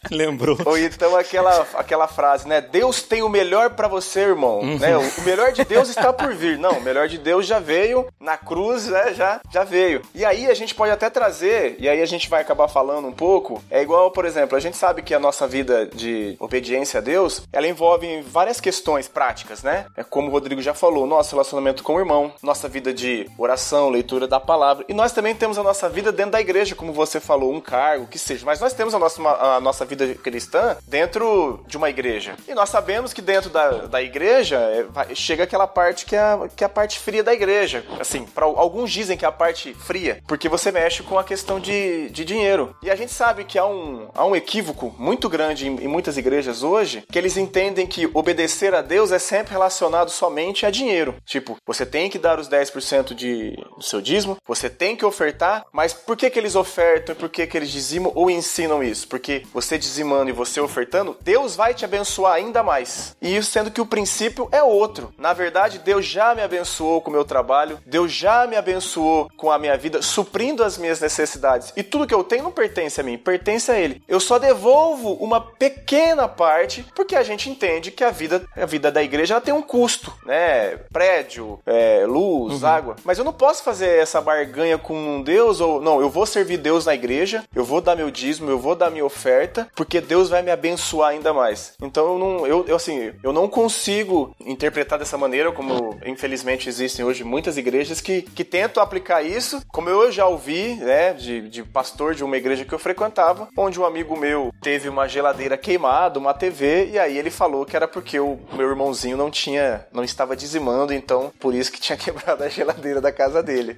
[0.11, 0.57] Lembrou.
[0.65, 2.61] Ou então aquela, aquela frase, né?
[2.61, 4.59] Deus tem o melhor para você, irmão.
[4.59, 4.77] Uhum.
[4.77, 4.95] Né?
[4.97, 6.57] O, melhor de Deus está por vir.
[6.57, 9.13] Não, o melhor de Deus já veio na cruz, né?
[9.13, 10.01] Já, já veio.
[10.13, 13.11] E aí a gente pode até trazer, e aí a gente vai acabar falando um
[13.11, 13.63] pouco.
[13.69, 17.41] É igual, por exemplo, a gente sabe que a nossa vida de obediência a Deus,
[17.51, 19.85] ela envolve várias questões práticas, né?
[19.95, 23.89] É como o Rodrigo já falou, nosso relacionamento com o irmão, nossa vida de oração,
[23.89, 24.85] leitura da palavra.
[24.87, 28.07] E nós também temos a nossa vida dentro da igreja, como você falou, um cargo,
[28.07, 28.45] que seja.
[28.45, 32.35] Mas nós temos a nossa, a nossa vida vida cristã dentro de uma igreja.
[32.47, 36.21] E nós sabemos que dentro da, da igreja é, chega aquela parte que é,
[36.55, 37.83] que é a parte fria da igreja.
[37.99, 41.59] Assim, para alguns dizem que é a parte fria, porque você mexe com a questão
[41.59, 42.75] de, de dinheiro.
[42.83, 46.17] E a gente sabe que há um, há um equívoco muito grande em, em muitas
[46.17, 51.15] igrejas hoje, que eles entendem que obedecer a Deus é sempre relacionado somente a dinheiro.
[51.25, 55.65] Tipo, você tem que dar os 10% de, do seu dízimo, você tem que ofertar,
[55.71, 59.07] mas por que, que eles ofertam e por que, que eles dizimam ou ensinam isso?
[59.07, 63.15] Porque você dizimando e você ofertando, Deus vai te abençoar ainda mais.
[63.21, 65.13] E isso sendo que o princípio é outro.
[65.17, 69.51] Na verdade, Deus já me abençoou com o meu trabalho, Deus já me abençoou com
[69.51, 71.71] a minha vida, suprindo as minhas necessidades.
[71.75, 74.01] E tudo que eu tenho não pertence a mim, pertence a Ele.
[74.07, 78.91] Eu só devolvo uma pequena parte porque a gente entende que a vida, a vida
[78.91, 80.77] da igreja ela tem um custo, né?
[80.91, 82.67] Prédio, é, luz, uhum.
[82.67, 82.95] água.
[83.03, 86.57] Mas eu não posso fazer essa barganha com um Deus ou não, eu vou servir
[86.57, 90.29] Deus na igreja, eu vou dar meu dízimo, eu vou dar minha oferta porque Deus
[90.29, 91.73] vai me abençoar ainda mais.
[91.81, 97.03] Então eu não, eu, eu assim, eu não consigo interpretar dessa maneira, como infelizmente existem
[97.05, 101.63] hoje muitas igrejas que, que tentam aplicar isso, como eu já ouvi, né, de, de
[101.63, 106.19] pastor de uma igreja que eu frequentava, onde um amigo meu teve uma geladeira queimada,
[106.19, 110.03] uma TV, e aí ele falou que era porque o meu irmãozinho não tinha, não
[110.03, 113.77] estava dizimando, então por isso que tinha quebrado a geladeira da casa dele.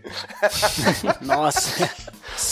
[1.21, 1.89] Nossa.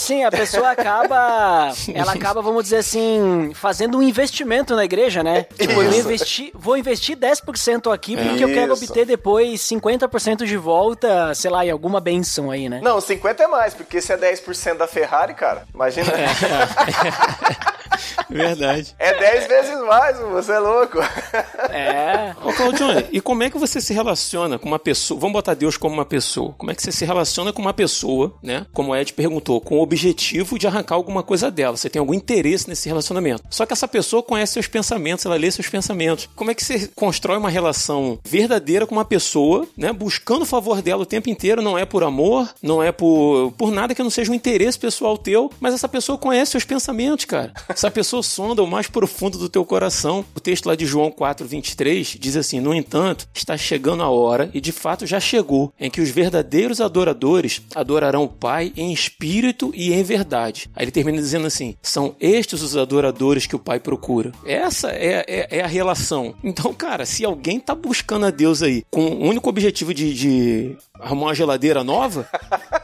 [0.06, 1.72] Sim, a pessoa acaba.
[1.92, 5.46] Ela acaba, vamos dizer assim, fazendo um investimento na igreja, né?
[5.58, 5.98] Tipo, eu Isso.
[5.98, 8.84] investi, vou investir 10% aqui porque eu quero Isso.
[8.84, 12.80] obter depois 50% de volta, sei lá, em alguma benção aí, né?
[12.84, 16.06] Não, 50 é mais, porque se é 10% da Ferrari, cara, imagina.
[18.28, 18.94] Verdade.
[18.98, 20.98] É 10 vezes mais, você é louco.
[21.70, 22.34] É.
[22.44, 25.18] Ô, Claudione, e como é que você se relaciona com uma pessoa?
[25.18, 26.54] Vamos botar Deus como uma pessoa.
[26.56, 28.66] Como é que você se relaciona com uma pessoa, né?
[28.72, 31.76] Como o Ed perguntou, com o objetivo de arrancar alguma coisa dela.
[31.76, 33.44] Você tem algum interesse nesse relacionamento.
[33.50, 36.28] Só que essa pessoa conhece seus pensamentos, ela lê seus pensamentos.
[36.34, 39.92] Como é que você constrói uma relação verdadeira com uma pessoa, né?
[39.92, 43.70] Buscando o favor dela o tempo inteiro, não é por amor, não é por, por
[43.70, 47.52] nada que não seja um interesse pessoal teu, mas essa pessoa conhece seus pensamentos, cara.
[47.68, 50.24] Essa pessoa sonda o mais profundo do teu coração.
[50.34, 54.50] O texto lá de João 4, 23 diz assim: No entanto, está chegando a hora,
[54.52, 59.72] e de fato já chegou, em que os verdadeiros adoradores adorarão o Pai em espírito
[59.74, 60.68] e em verdade.
[60.74, 64.32] Aí ele termina dizendo assim: São estes os adoradores que o Pai procura.
[64.44, 66.34] Essa é, é, é a relação.
[66.42, 70.76] Então, cara, se alguém tá buscando a Deus aí com o único objetivo de, de
[71.00, 72.28] arrumar uma geladeira nova,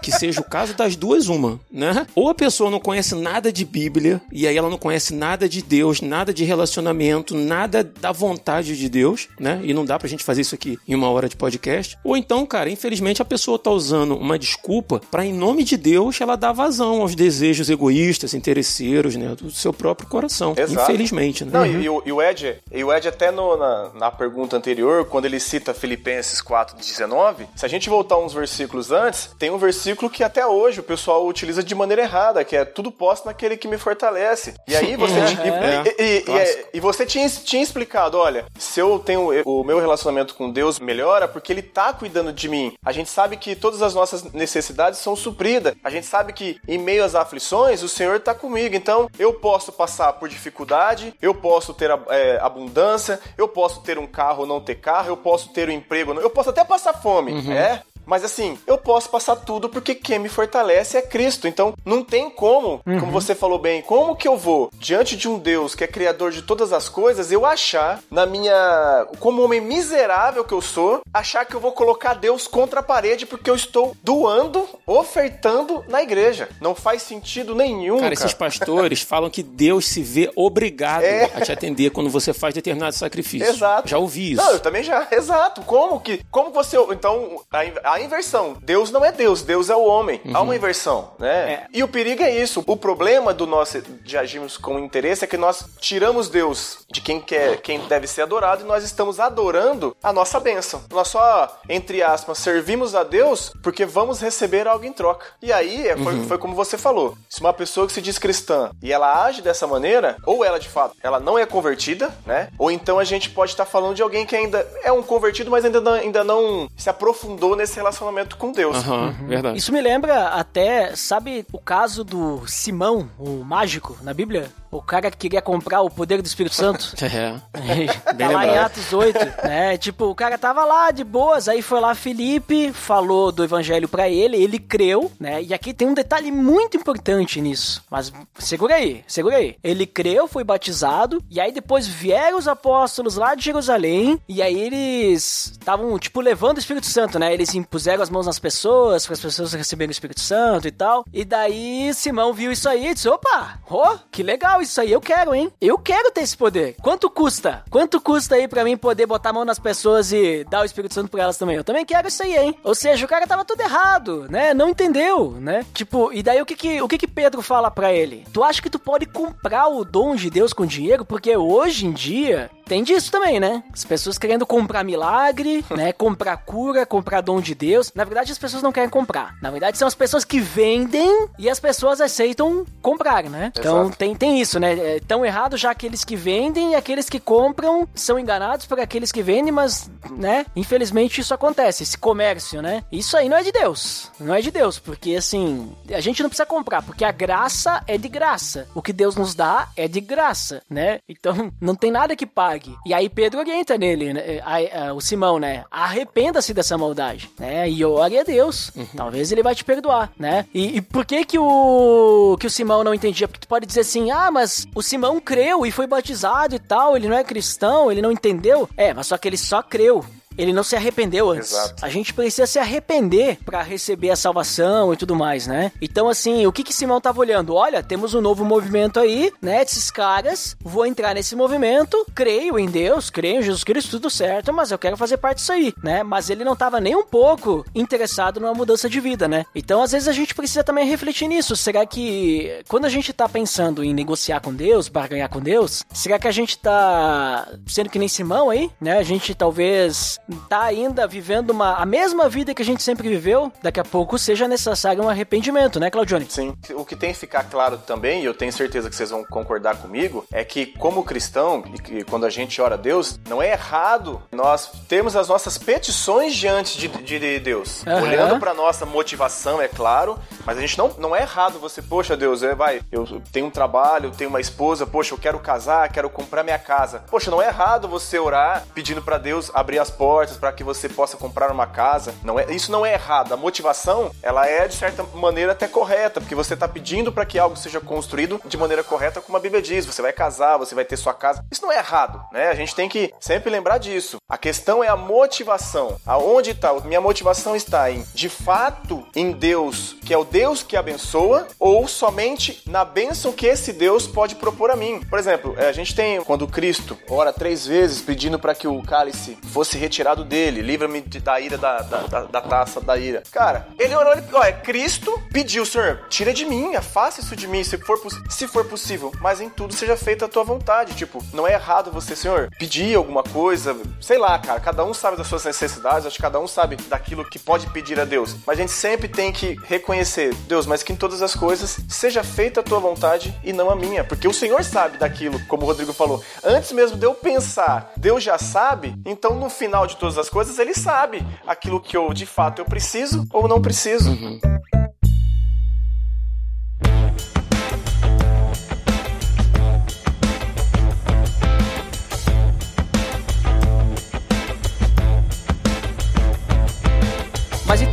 [0.03, 2.07] que seja o caso das duas, uma, né?
[2.15, 5.63] Ou a pessoa não conhece nada de Bíblia, e aí ela não conhece nada de
[5.63, 9.61] Deus, nada de relacionamento, nada da vontade de Deus, né?
[9.63, 11.97] E não dá pra gente fazer isso aqui em uma hora de podcast.
[12.05, 16.21] Ou então, cara, infelizmente a pessoa tá usando uma desculpa pra, em nome de Deus,
[16.21, 19.35] ela dar vazão aos desejos egoístas, interesseiros, né?
[19.41, 20.55] Do seu próprio coração.
[20.57, 20.91] Exato.
[20.91, 21.51] Infelizmente, né?
[21.53, 24.57] Não, e, e o, e o Ed, e o Ed até no- na, na pergunta
[24.57, 29.59] anterior, quando ele cita Filipenses 4,19, se a gente voltar uns versículos antes, tem um
[29.59, 33.57] versículo que até hoje o pessoal utiliza de maneira errada, que é tudo posso naquele
[33.57, 34.55] que me fortalece.
[34.69, 38.99] E aí você, e, É, e- e- e- você tinha, tinha explicado, olha, se eu
[38.99, 42.73] tenho o meu relacionamento com Deus melhora porque ele tá cuidando de mim.
[42.85, 45.75] A gente sabe que todas as nossas necessidades são supridas.
[45.83, 48.75] A gente sabe que em meio às aflições o Senhor tá comigo.
[48.75, 54.07] Então eu posso passar por dificuldade, eu posso ter é, abundância, eu posso ter um
[54.07, 57.33] carro ou não ter carro, eu posso ter um emprego, eu posso até passar fome,
[57.51, 57.83] é?
[58.07, 61.47] Mas assim, eu posso passar tudo porque quem me fortalece é Cristo.
[61.49, 65.39] Então, não tem como, como você falou bem, como que eu vou diante de um
[65.39, 70.45] Deus que é criador de todas as coisas, eu achar na minha, como homem miserável
[70.45, 73.97] que eu sou, achar que eu vou colocar Deus contra a parede porque eu estou
[74.03, 76.49] doando, ofertando na igreja.
[76.61, 78.15] Não faz sentido nenhum, Cara, cara.
[78.15, 81.25] esses pastores falam que Deus se vê obrigado É.
[81.35, 83.49] a te atender quando você faz determinado sacrifício.
[83.49, 83.89] Exato.
[83.89, 84.43] Já ouvi isso.
[84.43, 85.07] Não, eu também já.
[85.13, 85.63] Exato.
[85.63, 86.25] Como que.
[86.31, 86.77] Como você.
[86.91, 87.41] Então,
[87.85, 88.57] a, a inversão.
[88.63, 90.21] Deus não é Deus, Deus é o homem.
[90.33, 90.45] Há Uhum.
[90.45, 91.53] uma inversão, né?
[91.53, 91.67] É.
[91.73, 92.63] E o perigo é isso.
[92.67, 97.21] O problema do nosso de agirmos com interesse é que nós tiramos Deus de quem
[97.21, 100.83] quer, quem deve ser adorado e nós estamos adorando a nossa bênção.
[100.91, 105.27] Nós só, entre aspas, servimos a Deus porque vamos receber algo em troca.
[105.41, 106.05] E aí, é, Uhum.
[106.05, 107.17] foi, foi como você falou.
[107.29, 110.69] Se uma pessoa que se diz cristã e ela age dessa maneira, ou ela de
[110.69, 112.49] fato, ela não é convertida, né?
[112.59, 115.65] Ou então a gente pode estar falando de alguém que ainda é um convertido, mas
[115.65, 118.77] ainda não, ainda não se aprofundou nesse relacionamento com Deus.
[118.77, 119.59] Aham, verdade.
[119.59, 124.51] Isso me lembra até, sabe, o caso do Simão, o mágico, na Bíblia?
[124.71, 126.95] O cara que queria comprar o poder do Espírito Santo.
[127.13, 127.87] É.
[127.87, 128.57] tá Bem lá em.
[128.59, 129.77] Atos 8, né?
[129.77, 134.09] Tipo, o cara tava lá de boas, aí foi lá Felipe, falou do evangelho pra
[134.09, 135.43] ele, ele creu, né?
[135.43, 137.83] E aqui tem um detalhe muito importante nisso.
[137.91, 139.57] Mas segura aí, segura aí.
[139.63, 144.59] Ele creu, foi batizado, e aí depois vieram os apóstolos lá de Jerusalém, e aí
[144.59, 147.33] eles estavam, tipo, levando o Espírito Santo, né?
[147.35, 151.07] Eles impuseram as mãos nas pessoas, para as pessoas receberem o Espírito Santo e tal.
[151.11, 155.01] E daí Simão viu isso aí e disse: opa, oh, que legal isso aí, eu
[155.01, 155.51] quero, hein?
[155.59, 156.77] Eu quero ter esse poder.
[156.83, 157.65] Quanto custa?
[157.71, 160.93] Quanto custa aí pra mim poder botar a mão nas pessoas e dar o Espírito
[160.93, 161.57] Santo pra elas também?
[161.57, 162.59] Eu também quero isso aí, hein?
[162.63, 164.53] Ou seja, o cara tava tudo errado, né?
[164.53, 165.65] Não entendeu, né?
[165.73, 168.27] Tipo, e daí o que que, o que, que Pedro fala pra ele?
[168.35, 171.07] Tu acha que tu pode comprar o dom de Deus com dinheiro?
[171.07, 173.63] Porque hoje em dia tem disso também, né?
[173.71, 175.93] As pessoas querendo comprar milagre, né?
[175.93, 177.93] Comprar cura, comprar dom de Deus.
[177.95, 179.35] Na verdade, as pessoas não querem comprar.
[179.43, 183.53] Na verdade, são as pessoas que vendem e as pessoas aceitam comprar, né?
[183.55, 183.99] Então Exato.
[183.99, 184.97] tem, tem isso, né?
[184.97, 189.13] É tão errado já aqueles que vendem e aqueles que compram são enganados por aqueles
[189.13, 190.47] que vendem, mas, né?
[190.57, 192.83] Infelizmente isso acontece, esse comércio, né?
[192.91, 194.11] Isso aí não é de Deus.
[194.19, 197.99] Não é de Deus, porque assim, a gente não precisa comprar, porque a graça é
[197.99, 198.67] de graça.
[198.75, 201.01] O que Deus nos dá é de graça, né?
[201.07, 202.62] Então não tem nada que pague.
[202.85, 204.41] E aí Pedro orienta nele, né?
[204.45, 205.65] Aí, ah, o Simão, né?
[205.71, 207.69] Arrependa-se dessa maldade, né?
[207.69, 208.71] E ore a Deus.
[208.97, 210.47] Talvez ele vai te perdoar, né?
[210.55, 213.27] E, e por que que o que o Simão não entendia?
[213.27, 216.97] Porque tu pode dizer assim: "Ah, mas o Simão creu e foi batizado e tal,
[216.97, 218.69] ele não é cristão, ele não entendeu".
[218.77, 220.05] É, mas só que ele só creu.
[220.37, 221.53] Ele não se arrependeu antes.
[221.53, 221.85] Exato.
[221.85, 225.73] A gente precisa se arrepender para receber a salvação e tudo mais, né?
[225.81, 227.55] Então, assim, o que que Simão tava olhando?
[227.55, 229.65] Olha, temos um novo movimento aí, né?
[229.65, 234.53] Desses caras, vou entrar nesse movimento, creio em Deus, creio em Jesus Cristo, tudo certo,
[234.53, 236.03] mas eu quero fazer parte disso aí, né?
[236.03, 239.45] Mas ele não tava nem um pouco interessado numa mudança de vida, né?
[239.55, 241.57] Então, às vezes a gente precisa também refletir nisso.
[241.57, 246.19] Será que quando a gente tá pensando em negociar com Deus, barganhar com Deus, será
[246.19, 248.99] que a gente tá sendo que nem Simão aí, né?
[248.99, 250.19] A gente talvez
[250.49, 254.19] tá ainda vivendo uma, a mesma vida que a gente sempre viveu, daqui a pouco
[254.19, 256.27] seja necessário um arrependimento, né, Claudione?
[256.29, 256.55] Sim.
[256.75, 259.77] O que tem que ficar claro também, e eu tenho certeza que vocês vão concordar
[259.77, 263.53] comigo, é que como cristão, e que quando a gente ora a Deus, não é
[263.53, 267.87] errado nós termos as nossas petições diante de, de- de Deus.
[267.87, 268.03] Aham.
[268.03, 272.17] Olhando pra nossa motivação, é claro, mas a gente não, não é errado você, poxa
[272.17, 275.89] Deus, é, vai, eu tenho um trabalho, eu tenho uma esposa, poxa, eu quero casar,
[275.91, 277.03] quero comprar minha casa.
[277.11, 280.89] Poxa, não é errado você orar pedindo pra Deus abrir as portas para que você
[280.89, 282.15] possa comprar uma casa.
[282.23, 283.33] Não é, isso não é errado.
[283.33, 287.39] A motivação, ela é de certa maneira até correta, porque você tá pedindo para que
[287.39, 289.87] algo seja construído de maneira correta, como a Bíblia diz.
[289.87, 291.45] Você vai casar, você vai ter sua casa.
[291.51, 292.49] Isso não é errado, né?
[292.49, 294.19] A gente tem que sempre lembrar disso.
[294.29, 295.99] A questão é a motivação.
[296.07, 296.73] Aonde está?
[296.81, 301.87] Minha motivação está em, de fato, em Deus, que é o Deus que abençoa, ou
[301.89, 305.01] somente na bênção que esse Deus pode propor a mim.
[305.01, 308.83] Por exemplo, eh, a gente tem quando Cristo ora três vezes pedindo para que o
[308.83, 313.23] cálice fosse retirado dele, livra-me da ira da, da, da- da taça da ira.
[313.31, 317.47] Cara, ele orou, ele, ó, é Cristo pediu, Senhor, tira de mim, afasta isso de
[317.47, 320.95] mim, se for, se for possível, mas em tudo seja feita a tua vontade.
[320.95, 325.17] Tipo, não é errado você, Senhor, pedir alguma coisa, sei lá, cara, cada um sabe
[325.17, 328.35] das suas necessidades, acho que cada um sabe daquilo que pode pedir a Deus.
[328.47, 332.23] Mas a gente sempre tem que reconhecer, Deus, mas que em todas as coisas seja
[332.25, 335.67] feita a tua vontade e não a minha, porque o Senhor sabe daquilo, como o
[335.67, 336.23] Rodrigo falou.
[336.45, 340.59] Antes mesmo de eu pensar, Deus já sabe, então no final de todas as coisas
[340.59, 344.11] ele sabe aquilo que eu de fato eu preciso ou não preciso.
[344.11, 344.82] Mas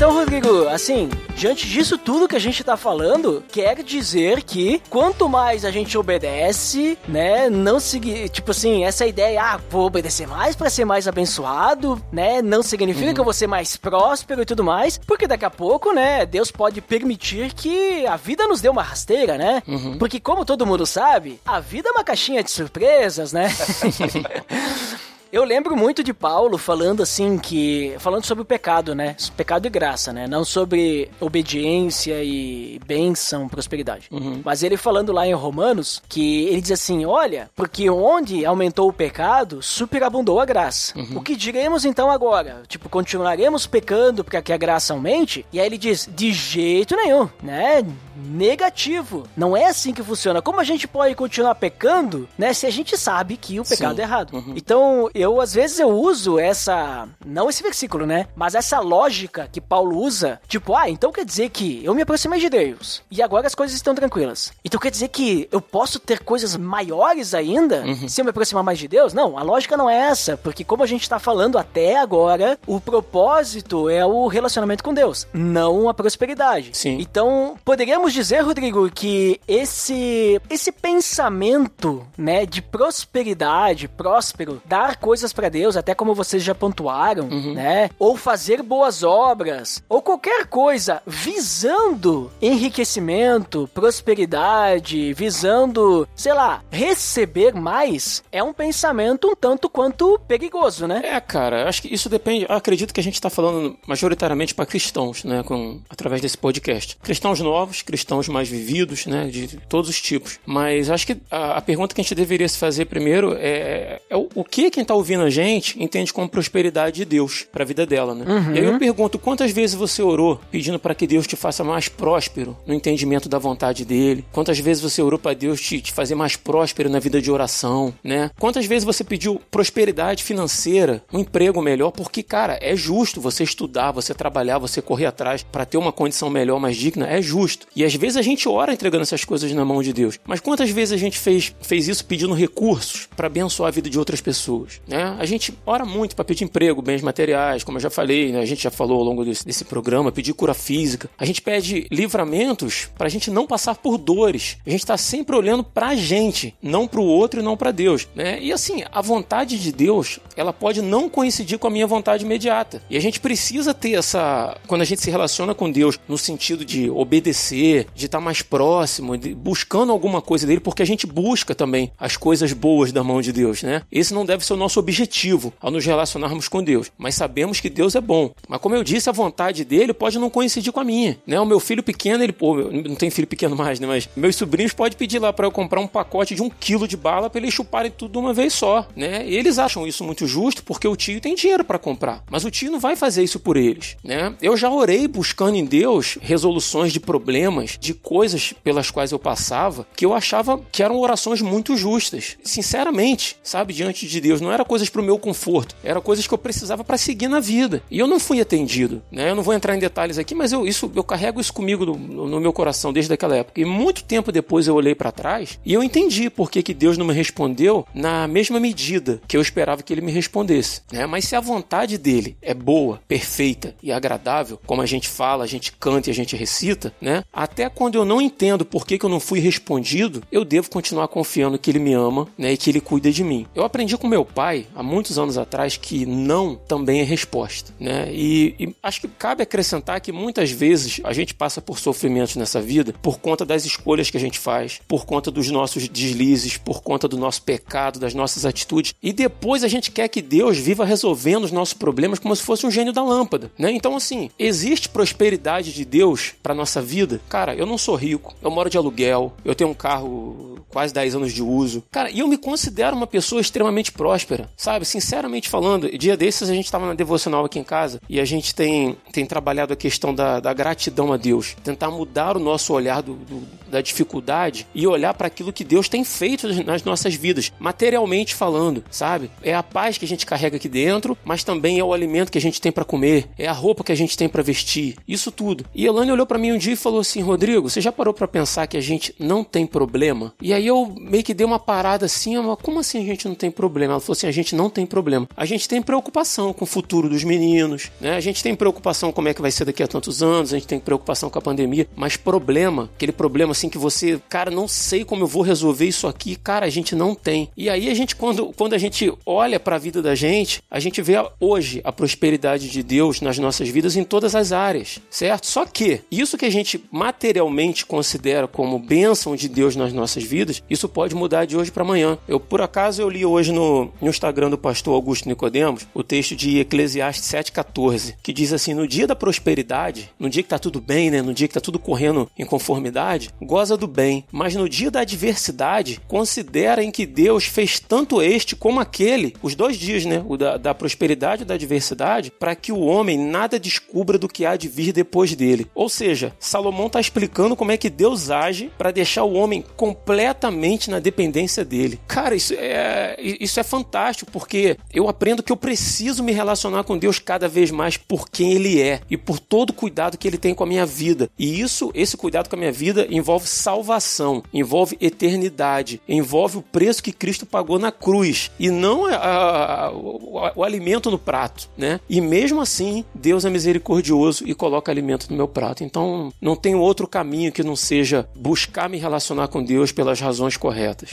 [0.10, 5.30] então, Rodrigo, assim, diante disso tudo que a gente tá falando, quer dizer que quanto
[5.30, 10.56] mais a gente obedece, né, não seguir, tipo assim, essa ideia, ah, vou obedecer mais
[10.56, 14.64] pra ser mais abençoado, né, não significa que eu vou ser mais próspero e tudo
[14.64, 18.82] mais, porque daqui a pouco, né, Deus pode permitir que a vida nos dê uma
[18.82, 19.62] rasteira, né?
[20.00, 23.48] Porque como todo mundo sabe, a vida é uma caixinha de surpresas, né?
[25.32, 27.96] Eu lembro muito de Paulo falando assim que.
[28.00, 29.16] falando sobre o pecado, né?
[29.38, 30.28] Pecado e graça, né?
[30.28, 34.10] Não sobre obediência e bênção, prosperidade.
[34.44, 38.94] Mas ele falando lá em Romanos que ele diz assim: olha, porque onde aumentou o
[38.94, 40.94] pecado, superabundou a graça.
[41.16, 42.64] O que diremos então agora?
[42.68, 45.46] Tipo, continuaremos pecando para que a graça aumente?
[45.54, 47.86] E aí ele diz: de jeito nenhum, né?
[48.16, 49.28] Negativo.
[49.38, 50.42] Não é assim que funciona.
[50.42, 52.52] Como a gente pode continuar pecando, né?
[52.52, 54.02] Se a gente sabe que o pecado Sim.
[54.02, 54.44] é errado.
[54.56, 58.28] Então, eu às vezes eu uso essa, não esse versículo, né?
[58.36, 62.40] Mas essa lógica que Paulo usa, tipo, ah, então quer dizer que eu me aproximei
[62.40, 64.54] de Deus e agora as coisas estão tranquilas.
[64.64, 68.80] Então quer dizer que eu posso ter coisas maiores ainda se eu me aproximar mais
[68.80, 69.14] de Deus?
[69.14, 72.80] Não, a lógica não é essa, porque como a gente tá falando até agora, o
[72.80, 76.72] propósito é o relacionamento com Deus, não a prosperidade.
[76.74, 76.98] Sim.
[77.00, 85.50] Então, poderíamos dizer, Rodrigo, que esse esse pensamento, né, de prosperidade, próspero, dar coisas para
[85.50, 87.54] Deus, até como vocês já pontuaram, Uhum.
[87.54, 87.90] né?
[87.98, 98.24] Ou fazer boas obras, ou qualquer coisa visando enriquecimento, prosperidade, visando, sei lá, receber mais,
[98.32, 101.02] é um pensamento um tanto quanto perigoso, né?
[101.04, 102.46] É, cara, acho que isso depende.
[102.50, 106.98] Eu acredito que a gente tá falando majoritariamente para cristãos, né, com através desse podcast.
[107.02, 110.40] Cristãos novos, cristãos mais vividos, né, de todos os tipos.
[110.46, 114.16] Mas acho que a, a pergunta que a gente deveria se fazer primeiro é, é
[114.16, 117.66] o, o que quem tá ouvindo a gente entende como prosperidade de Deus para a
[117.66, 118.26] vida dela, né?
[118.54, 121.88] E aí eu pergunto, quantas vezes você orou pedindo para que Deus te faça mais
[121.88, 124.26] próspero no entendimento da vontade dele?
[124.32, 127.94] Quantas vezes você orou para Deus te, te fazer mais próspero na vida de oração,
[128.04, 128.32] né?
[128.40, 131.92] Quantas vezes você pediu prosperidade financeira, um emprego melhor?
[131.92, 136.30] Porque, cara, é justo você estudar, você trabalhar, você correr atrás para ter uma condição
[136.30, 137.68] melhor, mais digna, é justo.
[137.76, 140.20] E às vezes a gente ora entregando essas coisas na mão de Deus.
[140.26, 143.98] Mas quantas vezes a gente fez, fez isso pedindo recursos para abençoar a vida de
[144.00, 145.16] outras pessoas, né?
[145.20, 148.40] A gente ora muito para pedir emprego, bens materiais, como eu já falei, né?
[148.40, 151.10] A gente já falou ao longo desse, desse programa, pedir cura física.
[151.18, 154.58] A gente pede livramentos para a gente não passar por dores.
[154.66, 157.72] A gente está sempre olhando para a gente, não para o outro e não para
[157.72, 158.40] Deus, né?
[158.42, 162.82] E assim, a vontade de Deus, ela pode não coincidir com a minha vontade imediata.
[162.90, 166.66] E a gente precisa ter essa, quando a gente se relaciona com Deus no sentido
[166.66, 171.54] de obedecer, de estar mais próximo, de, buscando alguma coisa dele, porque a gente busca
[171.54, 173.84] também as coisas boas da mão de Deus, né?
[173.92, 177.70] Esse não deve ser o nosso objetivo ao nos relacionarmos com Deus, mas sabemos que
[177.70, 178.32] Deus é bom.
[178.48, 181.40] Mas como eu disse, a vontade dele pode não coincidir com a minha, né?
[181.40, 183.88] O meu filho pequeno, ele, pô, não tem filho pequeno mais, né?
[183.88, 186.98] Mas meus sobrinhos podem pedir lá para eu comprar um pacote de um quilo de
[186.98, 189.28] bala para eles chuparem tudo de uma vez só, né?
[189.28, 192.52] E eles acham isso muito justo porque o tio tem dinheiro para comprar, mas o
[192.52, 194.34] tio não vai fazer isso por eles, né?
[194.42, 199.88] Eu já orei buscando em Deus resoluções de problemas, de coisas pelas quais eu passava,
[199.96, 202.38] que eu achava que eram orações muito justas.
[202.44, 206.38] Sinceramente, sabe, diante de Deus, não era coisas pro meu conforto, era coisas que eu
[206.38, 207.82] precisava para seguir na vida.
[207.90, 209.32] E eu não fui atendido, né?
[209.32, 212.28] Eu não vou entrar em detalhes aqui, mas eu isso eu carrego isso comigo no,
[212.28, 213.60] no meu coração desde aquela época.
[213.60, 217.00] E muito tempo depois eu olhei para trás e eu entendi por que, que Deus
[217.00, 221.08] não me respondeu na mesma medida que eu esperava que ele me respondesse, né?
[221.08, 225.48] Mas se a vontade dele é boa, perfeita e agradável, como a gente fala, a
[225.48, 227.24] gente canta e a gente recita, né?
[227.34, 231.08] Até quando eu não entendo por que, que eu não fui respondido, eu devo continuar
[231.08, 232.54] confiando que ele me ama, né?
[232.54, 233.48] E que ele cuida de mim.
[233.56, 238.10] Eu aprendi com meu pai há muitos anos atrás que não também é resposta, né?
[238.12, 242.62] E, e acho que cabe acrescentar que muitas vezes a gente passa por sofrimentos nessa
[242.62, 246.82] vida por conta das escolhas que a gente faz, por conta dos nossos deslizes, por
[246.82, 248.94] conta do nosso pecado, das nossas atitudes.
[249.02, 252.66] E depois a gente quer que Deus viva resolvendo os nossos problemas como se fosse
[252.66, 253.72] um gênio da lâmpada, né?
[253.72, 257.22] Então assim, existe prosperidade de Deus para nossa vida?
[257.30, 261.16] Cara, eu não sou rico, eu moro de aluguel, eu tenho um carro quase 10
[261.16, 261.84] anos de uso.
[261.92, 264.86] Cara, e eu me considero uma pessoa extremamente próspera, sabe?
[264.86, 268.54] Sinceramente falando, dia desses a gente estava na devocional aqui em casa e a gente
[268.54, 273.02] tem, tem trabalhado a questão da, da gratidão a Deus, tentar mudar o nosso olhar
[273.02, 277.52] do, do, da dificuldade e olhar para aquilo que Deus tem feito nas nossas vidas,
[277.60, 279.30] materialmente falando, sabe?
[279.42, 282.38] É a paz que a gente carrega aqui dentro, mas também é o alimento que
[282.38, 285.32] a gente tem para comer, é a roupa que a gente tem para vestir, isso
[285.32, 285.66] tudo.
[285.74, 288.28] E Elane olhou para mim um dia e falou assim: Rodrigo, você já parou para
[288.28, 290.34] pensar que a gente não tem problema?
[290.42, 293.52] E aí eu meio que dei uma parada assim, como assim a gente não tem
[293.52, 293.94] problema?
[293.94, 295.28] Ela falou assim: a gente não tem problema.
[295.36, 298.16] A gente tem preocupação com o futuro dos meninos, né?
[298.16, 300.58] A gente tem preocupação com como é que vai ser daqui a tantos anos, a
[300.58, 304.66] gente tem preocupação com a pandemia, mas problema, aquele problema assim que você, cara, não
[304.66, 307.50] sei como eu vou resolver isso aqui, cara, a gente não tem.
[307.58, 310.80] E aí a gente, quando, quando a gente olha para a vida da gente, a
[310.80, 315.46] gente vê hoje a prosperidade de Deus nas nossas vidas em todas as áreas, certo?
[315.46, 320.64] Só que isso que a gente materialmente considera como bênção de Deus nas nossas vidas,
[320.70, 322.18] isso pode mudar de hoje para amanhã.
[322.26, 326.36] Eu, por acaso, eu li hoje no, no Instagram do pastor Augusto Nicodemos o texto
[326.36, 330.82] de Eclesiastes 7,14, que diz assim: No dia da prosperidade, no dia que tá tudo
[330.82, 331.22] bem, né?
[331.22, 334.26] No dia que tá tudo correndo em conformidade, goza do bem.
[334.30, 339.56] Mas no dia da adversidade, considera em que Deus fez tanto este como aquele, os
[339.56, 340.22] dois dias, né?
[340.28, 344.46] O da, da prosperidade e da adversidade, para que o homem nada descubra do que
[344.46, 345.68] há de vir depois dele.
[345.74, 350.90] Ou seja, Salomão está explicando como é que Deus age para deixar o homem completamente
[350.90, 352.00] na dependência dele.
[352.06, 356.98] Cara, isso é, isso é fantástico, porque eu aprendo que eu preciso me relacionar com
[356.98, 360.38] Deus cada vez mais por quem Ele é e por todo o cuidado que Ele
[360.38, 361.30] tem com a minha vida.
[361.38, 367.04] E isso, esse cuidado com a minha vida, envolve salvação, envolve eternidade, envolve o preço
[367.04, 371.70] que Cristo pagou na cruz e não a, a, a, o, o alimento no prato,
[371.78, 372.00] né?
[372.10, 375.84] E mesmo assim, Deus é misericordioso e coloca alimento no meu prato.
[375.84, 380.58] Então, não tem outro caminho que não seja buscar me relacionar com Deus pelas razões
[380.58, 381.10] corretas.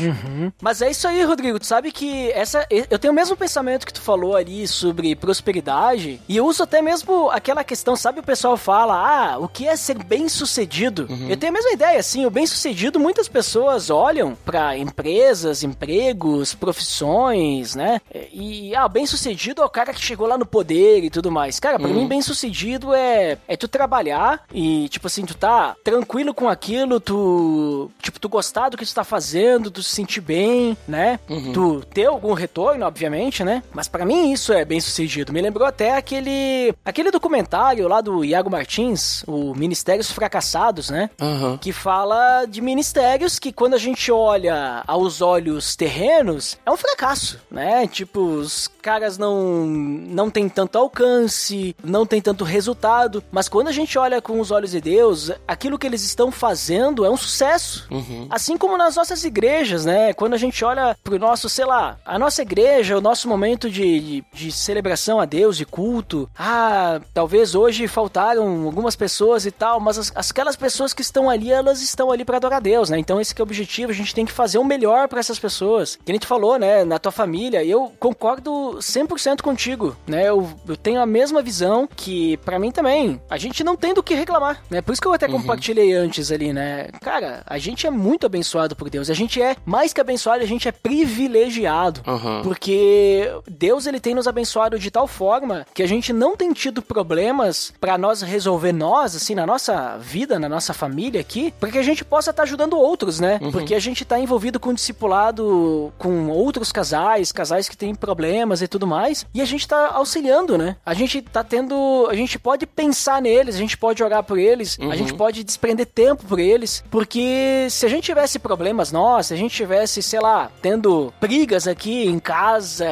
[0.61, 1.59] Mas é isso aí, Rodrigo.
[1.59, 6.21] Tu sabe que essa, eu tenho o mesmo pensamento que tu falou ali sobre prosperidade,
[6.29, 8.21] e eu uso até mesmo aquela questão, sabe?
[8.21, 11.07] O pessoal fala, ah, o que é ser bem sucedido?
[11.09, 11.29] Uhum.
[11.29, 16.55] Eu tenho a mesma ideia, assim, o bem sucedido, muitas pessoas olham pra empresas, empregos,
[16.55, 18.01] profissões, né?
[18.33, 21.59] E, ah, bem sucedido é o cara que chegou lá no poder e tudo mais.
[21.61, 21.95] Cara, pra Uhum.
[21.95, 26.99] mim, bem sucedido é, é tu trabalhar e, tipo assim, tu tá tranquilo com aquilo,
[27.01, 31.19] tu, tipo, tu gostar do que tu tá fazendo, tu se sentir bem, né?
[31.29, 31.53] Uhum.
[31.53, 33.63] Tu ter algum retorno, obviamente, né?
[33.73, 35.33] Mas pra mim isso é bem sucedido.
[35.33, 41.11] Me lembrou até aquele, aquele documentário lá do Iago Martins, o Ministérios Fracassados, né?
[41.21, 41.59] Aham.
[41.59, 47.39] que fala de ministérios que quando a gente olha aos olhos terrenos, é um fracasso,
[47.51, 47.87] né?
[47.87, 53.73] Tipo, os caras não não tem tanto alcance, não tem tanto resultado, mas quando a
[53.73, 57.87] gente olha com os olhos de Deus, aquilo que eles estão fazendo é um sucesso.
[58.31, 60.13] Assim como nas nossas igrejas, né?
[60.13, 62.66] Quando a gente olha pro nosso, sei lá, a nossa igreja,
[62.97, 68.65] o nosso momento de, de, de celebração a Deus, de culto, ah, talvez hoje faltaram
[68.65, 72.37] algumas pessoas e tal, mas as, aquelas pessoas que estão ali, elas estão ali para
[72.37, 72.99] adorar a Deus, né?
[72.99, 75.39] Então esse que é o objetivo, a gente tem que fazer o melhor para essas
[75.39, 75.97] pessoas.
[76.05, 80.29] Que a gente falou, né, na tua família, eu concordo 100% contigo, né?
[80.29, 84.03] Eu, eu tenho a mesma visão que para mim também, a gente não tem do
[84.03, 84.81] que reclamar, né?
[84.81, 86.89] Por isso que eu até compartilhei antes ali, né?
[87.01, 89.11] Cara, a gente é muito abençoado por Deus.
[89.11, 92.01] A gente é mais que abençoado, a gente é privilegiado.
[92.07, 92.43] Aham.
[92.47, 96.81] Porque Deus ele tem nos abençoado de tal forma que a gente não tem tido
[96.81, 101.79] problemas pra nós resolver nós, assim, na nossa vida, na nossa família aqui, para que
[101.79, 103.41] a gente possa estar ajudando outros, né?
[103.51, 108.69] Porque a gente tá envolvido com discipulado com outros casais, casais que têm problemas e
[108.69, 110.77] tudo mais, e a gente tá auxiliando, né?
[110.87, 114.79] A gente tá tendo, a gente pode pensar neles, a gente pode orar por eles,
[114.81, 119.35] a gente pode desprender tempo por eles, porque se a gente tivesse problemas nós, se
[119.35, 122.36] a gente tivesse, sei lá, tendo brigas aqui em casa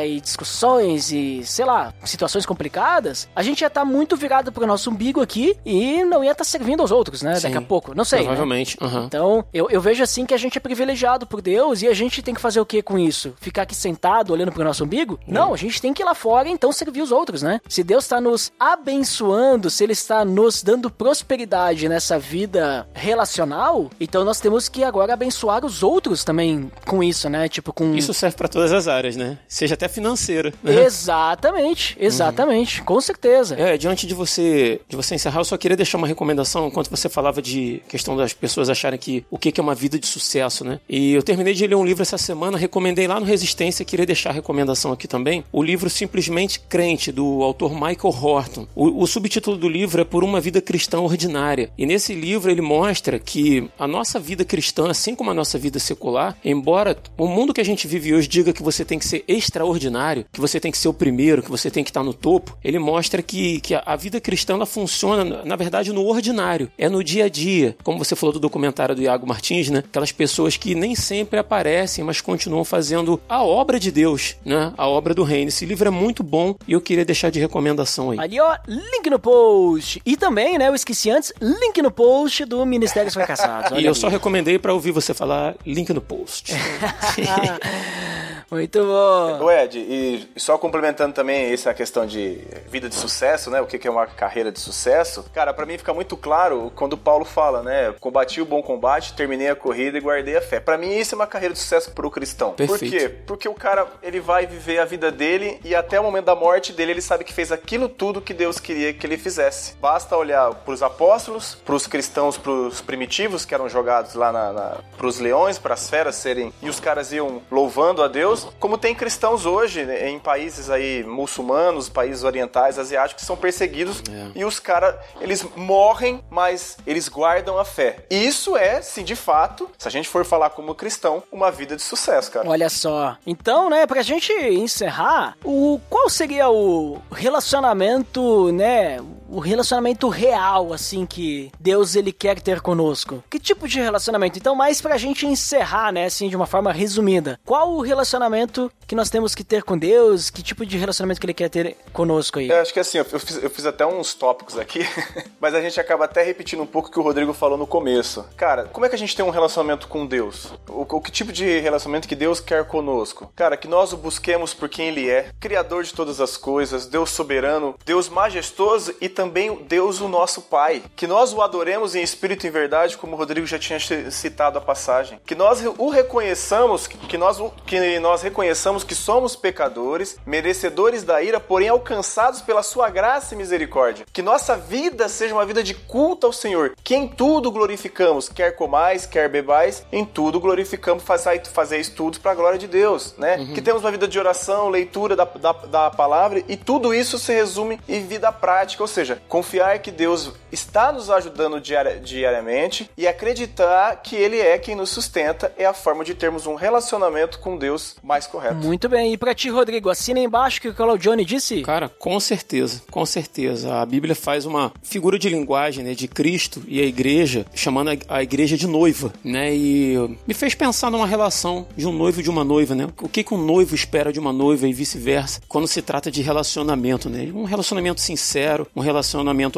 [0.05, 4.90] e discussões e, sei lá, situações complicadas, a gente ia estar muito virado pro nosso
[4.90, 7.34] umbigo aqui e não ia estar servindo aos outros, né?
[7.34, 7.66] Daqui a Sim.
[7.66, 7.95] pouco.
[7.95, 8.20] Não sei.
[8.20, 8.24] né?
[8.26, 8.76] Provavelmente.
[8.80, 9.05] Aham.
[9.07, 12.22] Então, eu, eu vejo assim que a gente é privilegiado por Deus e a gente
[12.22, 13.34] tem que fazer o que com isso?
[13.40, 15.18] Ficar aqui sentado olhando pro nosso umbigo?
[15.26, 17.61] Não, a gente tem que ir lá fora então servir os outros, né?
[17.68, 24.24] Se Deus está nos abençoando, se Ele está nos dando prosperidade nessa vida relacional, então
[24.24, 27.49] nós temos que agora abençoar os outros também com isso, né?
[27.49, 27.95] Tipo, com.
[27.95, 29.34] Isso serve pra todas as áreas, né?
[29.49, 30.53] Seja até financeira.
[30.62, 30.85] né?
[30.85, 33.55] Exatamente, exatamente, com certeza.
[33.59, 37.09] É, diante de você, de você encerrar, eu só queria deixar uma recomendação enquanto você
[37.09, 40.64] falava de questão das pessoas acharem que o que que é uma vida de sucesso,
[40.64, 40.80] né?
[40.89, 44.30] E eu terminei de ler um livro essa semana, recomendei lá no Resistência, queria deixar
[44.30, 45.45] a recomendação aqui também.
[45.53, 48.66] O livro Simplesmente Crente, do autor Michael Horton.
[48.74, 51.70] O, o subtítulo do livro é Por uma Vida Cristã Ordinária.
[51.76, 55.78] E nesse livro ele mostra que a nossa vida cristã, assim como a nossa vida
[55.78, 59.24] secular, embora o mundo que a gente vive hoje diga que você tem que ser
[59.29, 62.57] extraordinário, que você tem que ser o primeiro, que você tem que estar no topo,
[62.62, 66.70] ele mostra que, que a, vida cristã ela funciona, na verdade, no ordinário.
[66.77, 67.77] É no dia a dia.
[67.83, 69.79] Como você falou do documentário do Iago Martins, né?
[69.79, 74.72] Aquelas pessoas que nem sempre aparecem, mas continuam fazendo a obra de Deus, né?
[74.77, 75.49] A obra do reino.
[75.49, 78.18] Esse livro é muito bom e eu queria deixar de recomendação aí.
[78.18, 80.01] Ali, ó, link no post.
[80.05, 83.72] E também, né, eu esqueci antes, link no post do Ministérios Fracassados.
[83.75, 84.01] E eu ali.
[84.01, 86.53] só recomendei pra ouvir você falar link no post.
[88.51, 89.14] Muito bom.
[89.41, 93.61] Ô Ed, e só complementando também essa questão de vida de sucesso, né?
[93.61, 95.25] O que é uma carreira de sucesso?
[95.33, 97.95] Cara, pra mim fica muito claro quando Paulo fala, né?
[98.01, 100.61] Combati o bom combate, terminei a corrida e guardei a fé.
[100.61, 102.51] Pra mim isso é uma carreira de sucesso pro cristão.
[102.51, 102.91] Por Perfeito.
[102.91, 103.09] quê?
[103.27, 106.73] Porque o cara, ele vai viver a vida dele e até o momento da morte
[106.73, 109.77] dele, ele sabe que fez aquilo tudo que Deus queria que ele fizesse.
[109.77, 115.19] Basta olhar pros apóstolos, pros cristãos, pros primitivos que eram jogados lá na, na pros
[115.19, 119.04] leões, pras feras serem e os caras iam louvando a Deus, como tem cristãos
[119.47, 124.31] hoje né, em países aí muçulmanos, países orientais, asiáticos que são perseguidos É.
[124.35, 128.05] e os caras, eles morrem, mas eles guardam a fé.
[128.11, 131.77] E isso é, sim, de fato, se a gente for falar como cristão, uma vida
[131.77, 132.49] de sucesso, cara.
[132.49, 133.17] Olha só.
[133.27, 138.99] Então, né, pra gente encerrar, o qual seria o relacionamento, né,
[139.35, 143.22] o relacionamento real, assim, que Deus ele quer ter conosco?
[143.28, 144.39] Que tipo de relacionamento?
[144.39, 147.41] Então, mais pra gente encerrar, né, assim, de uma forma resumida.
[147.45, 150.30] Qual o relacionamento que nós temos que ter com Deus?
[150.30, 152.49] Que tipo de relacionamento que ele quer ter conosco aí?
[152.49, 154.87] Eu acho que assim, eu fiz, eu fiz até uns tópicos aqui,
[155.41, 158.24] mas a gente acaba até repetindo um pouco o que o Rodrigo falou no começo.
[158.37, 160.53] Cara, como é que a gente tem um relacionamento com Deus?
[160.68, 163.32] O, o que tipo de relacionamento que Deus quer conosco?
[163.35, 167.11] Cara, que nós o busquemos por quem Ele é, Criador de todas as coisas, Deus
[167.11, 172.03] soberano, Deus majestoso e também também Deus o nosso Pai, que nós o adoremos em
[172.03, 173.79] espírito e em verdade, como o Rodrigo já tinha
[174.11, 180.18] citado a passagem, que nós o reconheçamos, que nós, que nós reconheçamos que somos pecadores,
[180.27, 185.47] merecedores da ira, porém alcançados pela sua graça e misericórdia, que nossa vida seja uma
[185.47, 190.39] vida de culto ao Senhor, que em tudo glorificamos, quer comais, quer bebais, em tudo
[190.39, 193.39] glorificamos fazer, fazer estudos para a glória de Deus, né?
[193.39, 193.55] Uhum.
[193.55, 197.33] Que temos uma vida de oração, leitura da, da, da palavra e tudo isso se
[197.33, 203.07] resume em vida prática, ou seja, confiar que Deus está nos ajudando diari diariamente e
[203.07, 207.57] acreditar que Ele é quem nos sustenta é a forma de termos um relacionamento com
[207.57, 208.57] Deus mais correto.
[208.57, 209.12] Muito bem.
[209.12, 211.62] E para ti, Rodrigo, assina embaixo que o Claudione disse?
[211.62, 213.75] Cara, com certeza, com certeza.
[213.81, 218.23] A Bíblia faz uma figura de linguagem, né, de Cristo e a igreja, chamando a
[218.23, 219.55] igreja de noiva, né?
[219.55, 222.89] E me fez pensar numa relação de um noivo e de uma noiva, né?
[223.01, 226.23] O que, que um noivo espera de uma noiva e vice-versa quando se trata de
[226.23, 227.31] relacionamento, né?
[227.35, 228.93] Um relacionamento sincero, um relacionamento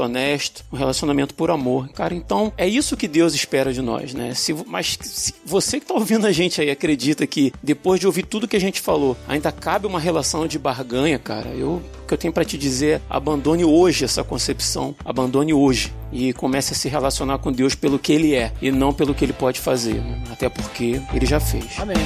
[0.00, 1.88] honesto, um relacionamento por amor.
[1.88, 4.34] Cara, então é isso que Deus espera de nós, né?
[4.34, 8.24] Se, mas se você que tá ouvindo a gente aí acredita que depois de ouvir
[8.24, 12.14] tudo que a gente falou, ainda cabe uma relação de barganha, cara, eu o que
[12.14, 16.88] eu tenho para te dizer, abandone hoje essa concepção, abandone hoje e comece a se
[16.88, 20.22] relacionar com Deus pelo que ele é e não pelo que ele pode fazer, né?
[20.30, 21.78] até porque ele já fez.
[21.78, 21.96] Amém.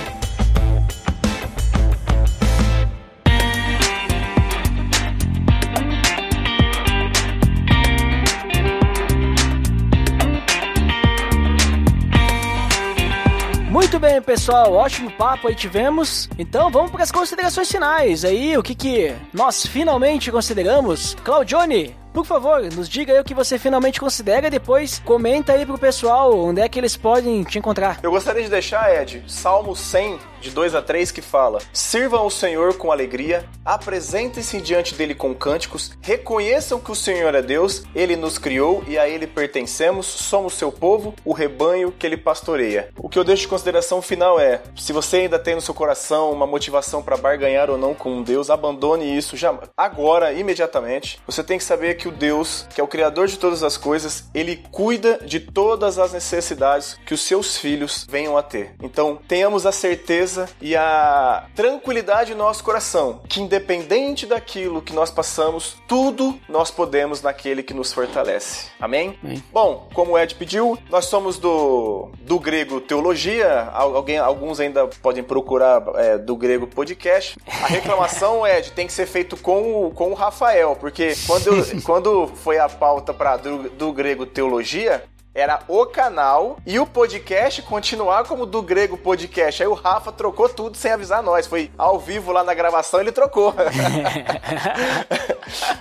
[13.90, 16.30] Muito bem, pessoal, ótimo papo aí tivemos.
[16.38, 18.24] Então vamos para as considerações finais.
[18.24, 21.16] Aí, o que que nós finalmente consideramos?
[21.24, 25.66] Claudione, por favor, nos diga aí o que você finalmente considera e depois comenta aí
[25.66, 27.98] pro pessoal onde é que eles podem te encontrar.
[28.00, 32.30] Eu gostaria de deixar, Ed, Salmo 100, de 2 a 3, que fala: Sirvam o
[32.30, 38.16] Senhor com alegria, apresentem-se diante dele com cânticos, reconheçam que o Senhor é Deus, ele
[38.16, 42.90] nos criou e a ele pertencemos, somos seu povo, o rebanho que ele pastoreia.
[42.98, 46.32] O que eu deixo de consideração final é: se você ainda tem no seu coração
[46.32, 51.20] uma motivação para barganhar ou não com Deus, abandone isso já agora, imediatamente.
[51.26, 54.24] Você tem que saber que o Deus, que é o Criador de todas as coisas,
[54.34, 58.74] ele cuida de todas as necessidades que os seus filhos venham a ter.
[58.82, 60.29] Então, tenhamos a certeza
[60.60, 67.22] e a tranquilidade no nosso coração que, independente daquilo que nós passamos, tudo nós podemos
[67.22, 68.66] naquele que nos fortalece.
[68.80, 69.18] Amém?
[69.22, 69.42] Amém.
[69.52, 73.68] Bom, como o Ed pediu, nós somos do, do grego teologia.
[73.72, 77.38] Alguém, alguns ainda podem procurar é, do grego podcast.
[77.62, 81.82] A reclamação, Ed, tem que ser feito com o, com o Rafael, porque quando eu,
[81.82, 85.04] quando foi a pauta para do, do grego teologia,
[85.34, 89.62] era o canal e o podcast continuar como do grego podcast.
[89.62, 91.46] Aí o Rafa trocou tudo sem avisar nós.
[91.46, 93.54] Foi ao vivo lá na gravação, ele trocou.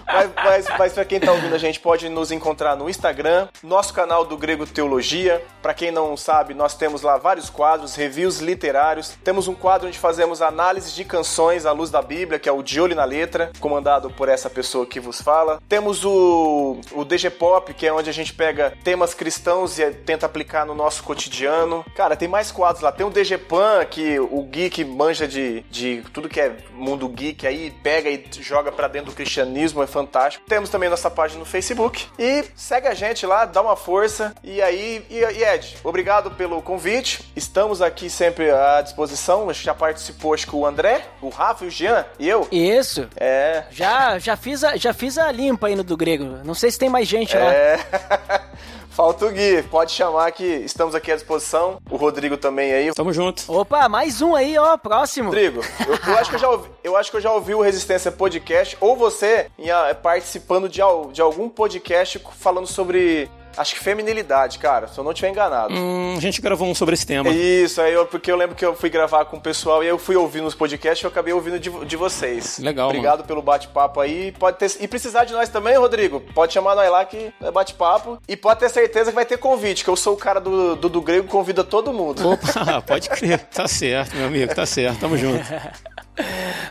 [0.05, 3.91] mas, mas, mas para quem tá ouvindo a gente, pode nos encontrar no Instagram, nosso
[3.91, 5.43] canal do Grego Teologia.
[5.61, 9.17] Para quem não sabe, nós temos lá vários quadros, reviews literários.
[9.23, 12.61] Temos um quadro onde fazemos análise de canções à luz da Bíblia, que é o
[12.61, 15.59] De Olho na Letra, comandado por essa pessoa que vos fala.
[15.67, 19.89] Temos o, o DG Pop, que é onde a gente pega temas cristãos cristãos e
[19.91, 21.85] tenta aplicar no nosso cotidiano.
[21.95, 22.91] Cara, tem mais quadros lá.
[22.91, 27.47] Tem o DG Pan, que o geek manja de, de tudo que é mundo geek,
[27.47, 30.43] aí pega e joga para dentro do cristianismo, é fantástico.
[30.47, 32.07] Temos também nossa página no Facebook.
[32.17, 34.35] E segue a gente lá, dá uma força.
[34.43, 37.31] E aí, e, e Ed, obrigado pelo convite.
[37.35, 39.49] Estamos aqui sempre à disposição.
[39.49, 42.47] A gente já participou, acho que o André, o Rafa o Jean e eu.
[42.51, 43.07] Isso.
[43.15, 43.63] É.
[43.71, 46.25] Já, já, fiz, a, já fiz a limpa aí no do grego.
[46.43, 47.39] Não sei se tem mais gente é.
[47.39, 48.41] lá.
[48.99, 51.79] Falta o Gui, pode chamar que estamos aqui à disposição.
[51.89, 52.93] O Rodrigo também aí.
[52.93, 53.49] Tamo junto.
[53.49, 55.29] Opa, mais um aí, ó, próximo.
[55.29, 57.61] Rodrigo, eu, eu acho, que eu, já ouvi, eu acho que eu já ouvi o
[57.61, 59.49] Resistência Podcast, ou você
[60.03, 60.81] participando de,
[61.13, 65.73] de algum podcast falando sobre Acho que feminilidade, cara, se eu não tiver enganado.
[65.73, 67.29] Hum, a gente gravou um sobre esse tema.
[67.29, 69.97] Isso, aí eu, porque eu lembro que eu fui gravar com o pessoal e eu
[69.97, 72.59] fui ouvindo os podcasts e eu acabei ouvindo de, de vocês.
[72.59, 72.87] Legal.
[72.87, 73.27] Obrigado mano.
[73.27, 74.31] pelo bate-papo aí.
[74.33, 78.19] Pode ter, e precisar de nós também, Rodrigo, pode chamar nós lá que é bate-papo.
[78.27, 80.89] E pode ter certeza que vai ter convite, que eu sou o cara do, do,
[80.89, 82.29] do grego, convida todo mundo.
[82.29, 83.39] Opa, pode crer.
[83.39, 84.99] Tá certo, meu amigo, tá certo.
[84.99, 85.43] Tamo junto.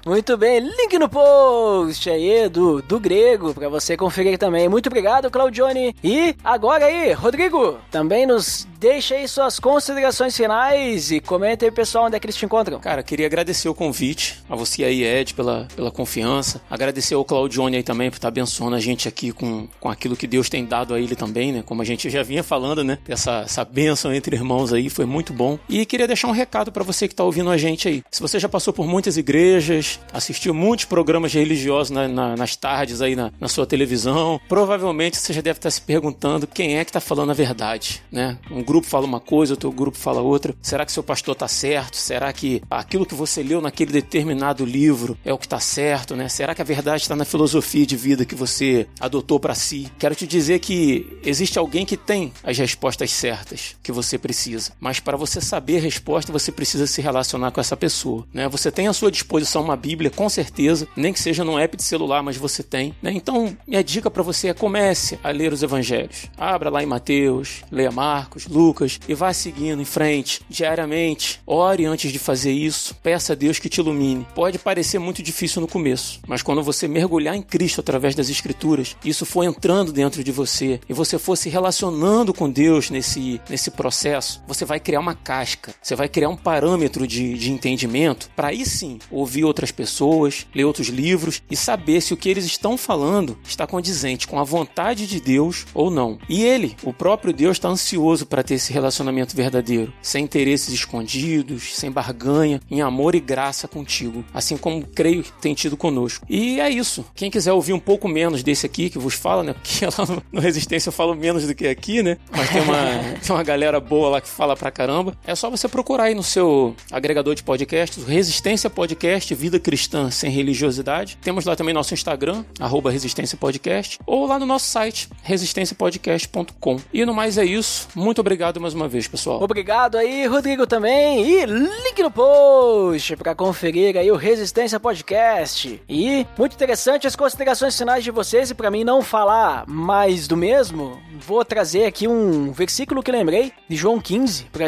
[0.06, 4.68] Muito bem, link no post aí do, do grego para você conferir também.
[4.68, 5.94] Muito obrigado, Claudione.
[6.02, 12.06] E agora aí, Rodrigo, também nos deixa aí suas considerações finais e comenta aí, pessoal,
[12.06, 12.78] onde é que eles te encontram.
[12.78, 16.60] Cara, queria agradecer o convite a você aí, Ed, pela, pela confiança.
[16.70, 20.26] Agradecer ao Claudione aí também por estar abençoando a gente aqui com, com aquilo que
[20.26, 21.62] Deus tem dado a ele também, né?
[21.66, 22.98] Como a gente já vinha falando, né?
[23.08, 25.58] Essa, essa bênção entre irmãos aí foi muito bom.
[25.68, 28.02] E queria deixar um recado para você que tá ouvindo a gente aí.
[28.10, 32.56] Se você já passou por muitas igrejas, novelas, assistiu muitos programas religiosos na, na, nas
[32.56, 34.40] tardes aí na, na, sua televisão.
[34.48, 38.38] Provavelmente você já deve estar se perguntando quem é que está falando a verdade, né?
[38.50, 40.54] Um grupo fala uma coisa, outro grupo fala outra.
[40.60, 41.96] Será que seu pastor está certo?
[41.96, 46.28] Será que aquilo que você leu naquele determinado livro é o que está certo, né?
[46.28, 49.90] Será que a verdade está na filosofia de vida que você adotou para si?
[49.98, 55.00] Quero te dizer que existe alguém que tem as respostas certas que você precisa, mas
[55.00, 58.48] para você saber a resposta, você precisa se relacionar com essa pessoa, né?
[58.48, 59.27] Você tem à sua disposição
[59.58, 63.12] uma Bíblia, com certeza, nem que seja num app de celular, mas você tem, né?
[63.12, 66.26] Então, minha dica para você é comece a ler os evangelhos.
[66.36, 71.40] Abra lá em Mateus, leia Marcos, Lucas e vá seguindo em frente diariamente.
[71.46, 74.26] Ore antes de fazer isso, peça a Deus que te ilumine.
[74.34, 78.96] Pode parecer muito difícil no começo, mas quando você mergulhar em Cristo através das escrituras,
[79.04, 83.70] isso for entrando dentro de você e você for se relacionando com Deus nesse nesse
[83.70, 88.48] processo, você vai criar uma casca, você vai criar um parâmetro de, de entendimento para
[88.48, 92.76] aí sim ouvir outras pessoas, ler outros livros e saber se o que eles estão
[92.76, 96.18] falando está condizente com a vontade de Deus ou não.
[96.28, 101.76] E ele, o próprio Deus, está ansioso para ter esse relacionamento verdadeiro, sem interesses escondidos,
[101.76, 106.26] sem barganha, em amor e graça contigo, assim como creio que tem tido conosco.
[106.28, 107.04] E é isso.
[107.14, 109.54] Quem quiser ouvir um pouco menos desse aqui que vos fala, né?
[109.54, 112.18] Porque lá no Resistência eu falo menos do que aqui, né?
[112.30, 112.76] Mas tem uma,
[113.24, 115.16] tem uma galera boa lá que fala pra caramba.
[115.26, 118.97] É só você procurar aí no seu agregador de podcasts, Resistência Podcast,
[119.34, 121.18] Vida Cristã Sem Religiosidade.
[121.20, 126.80] Temos lá também nosso Instagram, arroba Resistência Podcast, ou lá no nosso site, resistenciapodcast.com.
[126.92, 127.88] E no mais é isso.
[127.94, 129.42] Muito obrigado mais uma vez, pessoal.
[129.42, 131.24] Obrigado aí, Rodrigo também.
[131.24, 135.80] E link no post para conferir aí o Resistência Podcast.
[135.88, 138.50] E muito interessante as considerações finais de vocês.
[138.50, 143.52] E para mim não falar mais do mesmo, vou trazer aqui um versículo que lembrei
[143.68, 144.66] de João 15 para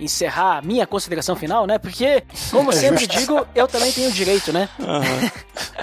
[0.00, 1.78] encerrar minha consideração final, né?
[1.78, 4.68] Porque, como sempre digo, eu também tenho direito, né?
[4.78, 5.30] Uhum.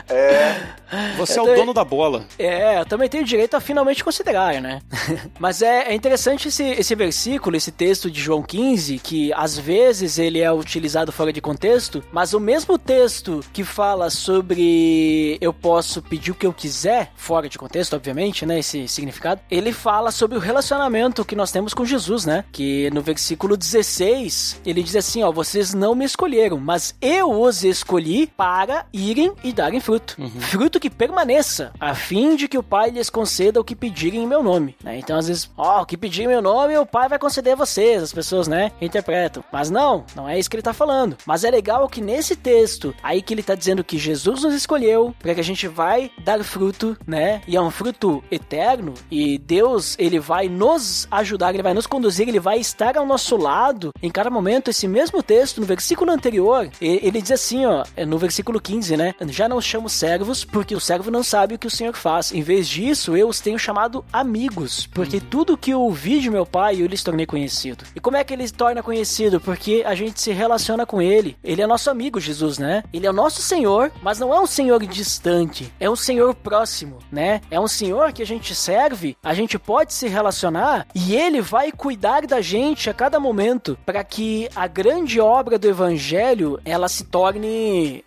[0.09, 0.75] é.
[1.17, 2.25] Você eu é o dono da bola.
[2.37, 4.81] É, eu também tenho direito a finalmente considerar, né?
[5.39, 10.17] Mas é, é interessante esse, esse versículo, esse texto de João 15, que às vezes
[10.17, 16.01] ele é utilizado fora de contexto, mas o mesmo texto que fala sobre eu posso
[16.01, 18.59] pedir o que eu quiser, fora de contexto, obviamente, né?
[18.59, 22.45] Esse significado, ele fala sobre o relacionamento que nós temos com Jesus, né?
[22.51, 27.63] Que no versículo 16, ele diz assim: ó, vocês não me escolheram, mas eu os
[27.69, 30.15] escolhi para irem e darem fruto.
[30.19, 30.29] Uhum.
[30.29, 34.27] Fruto que permaneça, a fim de que o Pai lhes conceda o que pedirem em
[34.27, 34.75] meu nome.
[34.83, 34.97] Né?
[34.97, 37.57] Então, às vezes, ó, o que pedirem em meu nome, o Pai vai conceder a
[37.57, 38.03] vocês.
[38.03, 39.43] As pessoas, né, interpretam.
[39.51, 41.17] Mas não, não é isso que ele tá falando.
[41.25, 45.15] Mas é legal que nesse texto, aí que ele tá dizendo que Jesus nos escolheu
[45.19, 47.41] para que a gente vai dar fruto, né?
[47.47, 48.93] E é um fruto eterno.
[49.09, 53.37] E Deus, ele vai nos ajudar, ele vai nos conduzir, ele vai estar ao nosso
[53.37, 54.69] lado em cada momento.
[54.69, 59.13] Esse mesmo texto, no versículo anterior, ele diz assim, ó, no versículo 15, né?
[59.27, 62.33] Já não chamo servos, porque o servo não sabe o que o Senhor faz.
[62.33, 65.23] Em vez disso, eu os tenho chamado amigos, porque uhum.
[65.29, 67.85] tudo que eu ouvi de meu pai, eu lhes tornei conhecido.
[67.95, 69.39] E como é que ele se torna conhecido?
[69.39, 71.37] Porque a gente se relaciona com ele.
[71.43, 72.83] Ele é nosso amigo, Jesus, né?
[72.91, 76.97] Ele é o nosso Senhor, mas não é um Senhor distante, é um Senhor próximo,
[77.11, 77.41] né?
[77.51, 81.71] É um Senhor que a gente serve, a gente pode se relacionar e ele vai
[81.71, 87.03] cuidar da gente a cada momento para que a grande obra do evangelho ela se
[87.03, 87.44] torne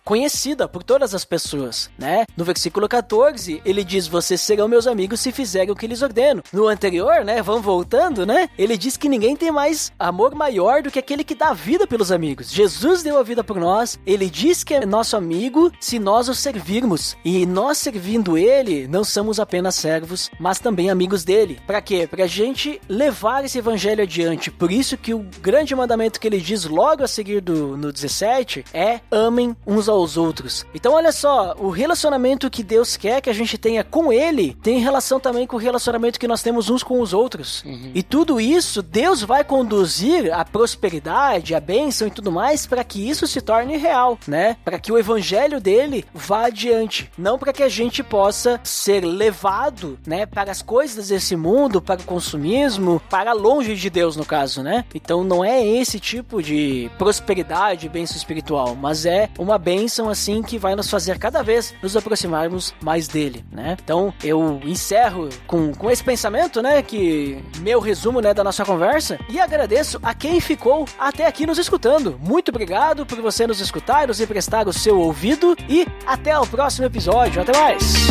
[0.03, 2.25] conhecida por todas as pessoas, né?
[2.35, 6.43] No versículo 14, ele diz: "Vocês serão meus amigos se fizerem o que lhes ordeno".
[6.51, 8.49] No anterior, né, vamos voltando, né?
[8.57, 12.11] Ele diz que ninguém tem mais amor maior do que aquele que dá vida pelos
[12.11, 12.51] amigos.
[12.51, 16.35] Jesus deu a vida por nós, ele diz que é nosso amigo se nós o
[16.35, 17.15] servirmos.
[17.23, 21.59] E nós servindo ele, não somos apenas servos, mas também amigos dele.
[21.65, 22.07] Para quê?
[22.07, 24.51] Pra gente levar esse evangelho adiante.
[24.51, 28.65] Por isso que o grande mandamento que ele diz logo a seguir do no 17
[28.73, 28.99] é
[29.29, 30.65] amem uns aos outros.
[30.73, 34.79] Então olha só, o relacionamento que Deus quer que a gente tenha com ele tem
[34.79, 37.63] relação também com o relacionamento que nós temos uns com os outros.
[37.63, 37.91] Uhum.
[37.93, 43.07] E tudo isso Deus vai conduzir a prosperidade, a bênção e tudo mais para que
[43.07, 44.57] isso se torne real, né?
[44.65, 49.99] Para que o evangelho dele vá adiante, não para que a gente possa ser levado,
[50.05, 54.63] né, para as coisas desse mundo, para o consumismo, para longe de Deus no caso,
[54.63, 54.85] né?
[54.93, 60.57] Então não é esse tipo de prosperidade, bênção espiritual, mas é uma bênção assim que
[60.57, 63.77] vai nos fazer cada vez nos aproximarmos mais dele, né?
[63.83, 69.19] Então eu encerro com, com esse pensamento, né, que meu resumo, né, da nossa conversa
[69.29, 72.19] e agradeço a quem ficou até aqui nos escutando.
[72.19, 76.85] Muito obrigado por você nos escutar, nos emprestar o seu ouvido e até o próximo
[76.85, 77.41] episódio.
[77.41, 78.07] Até mais!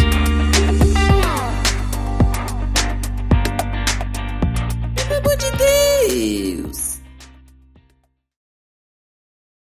[4.94, 6.87] Pelo amor de Deus!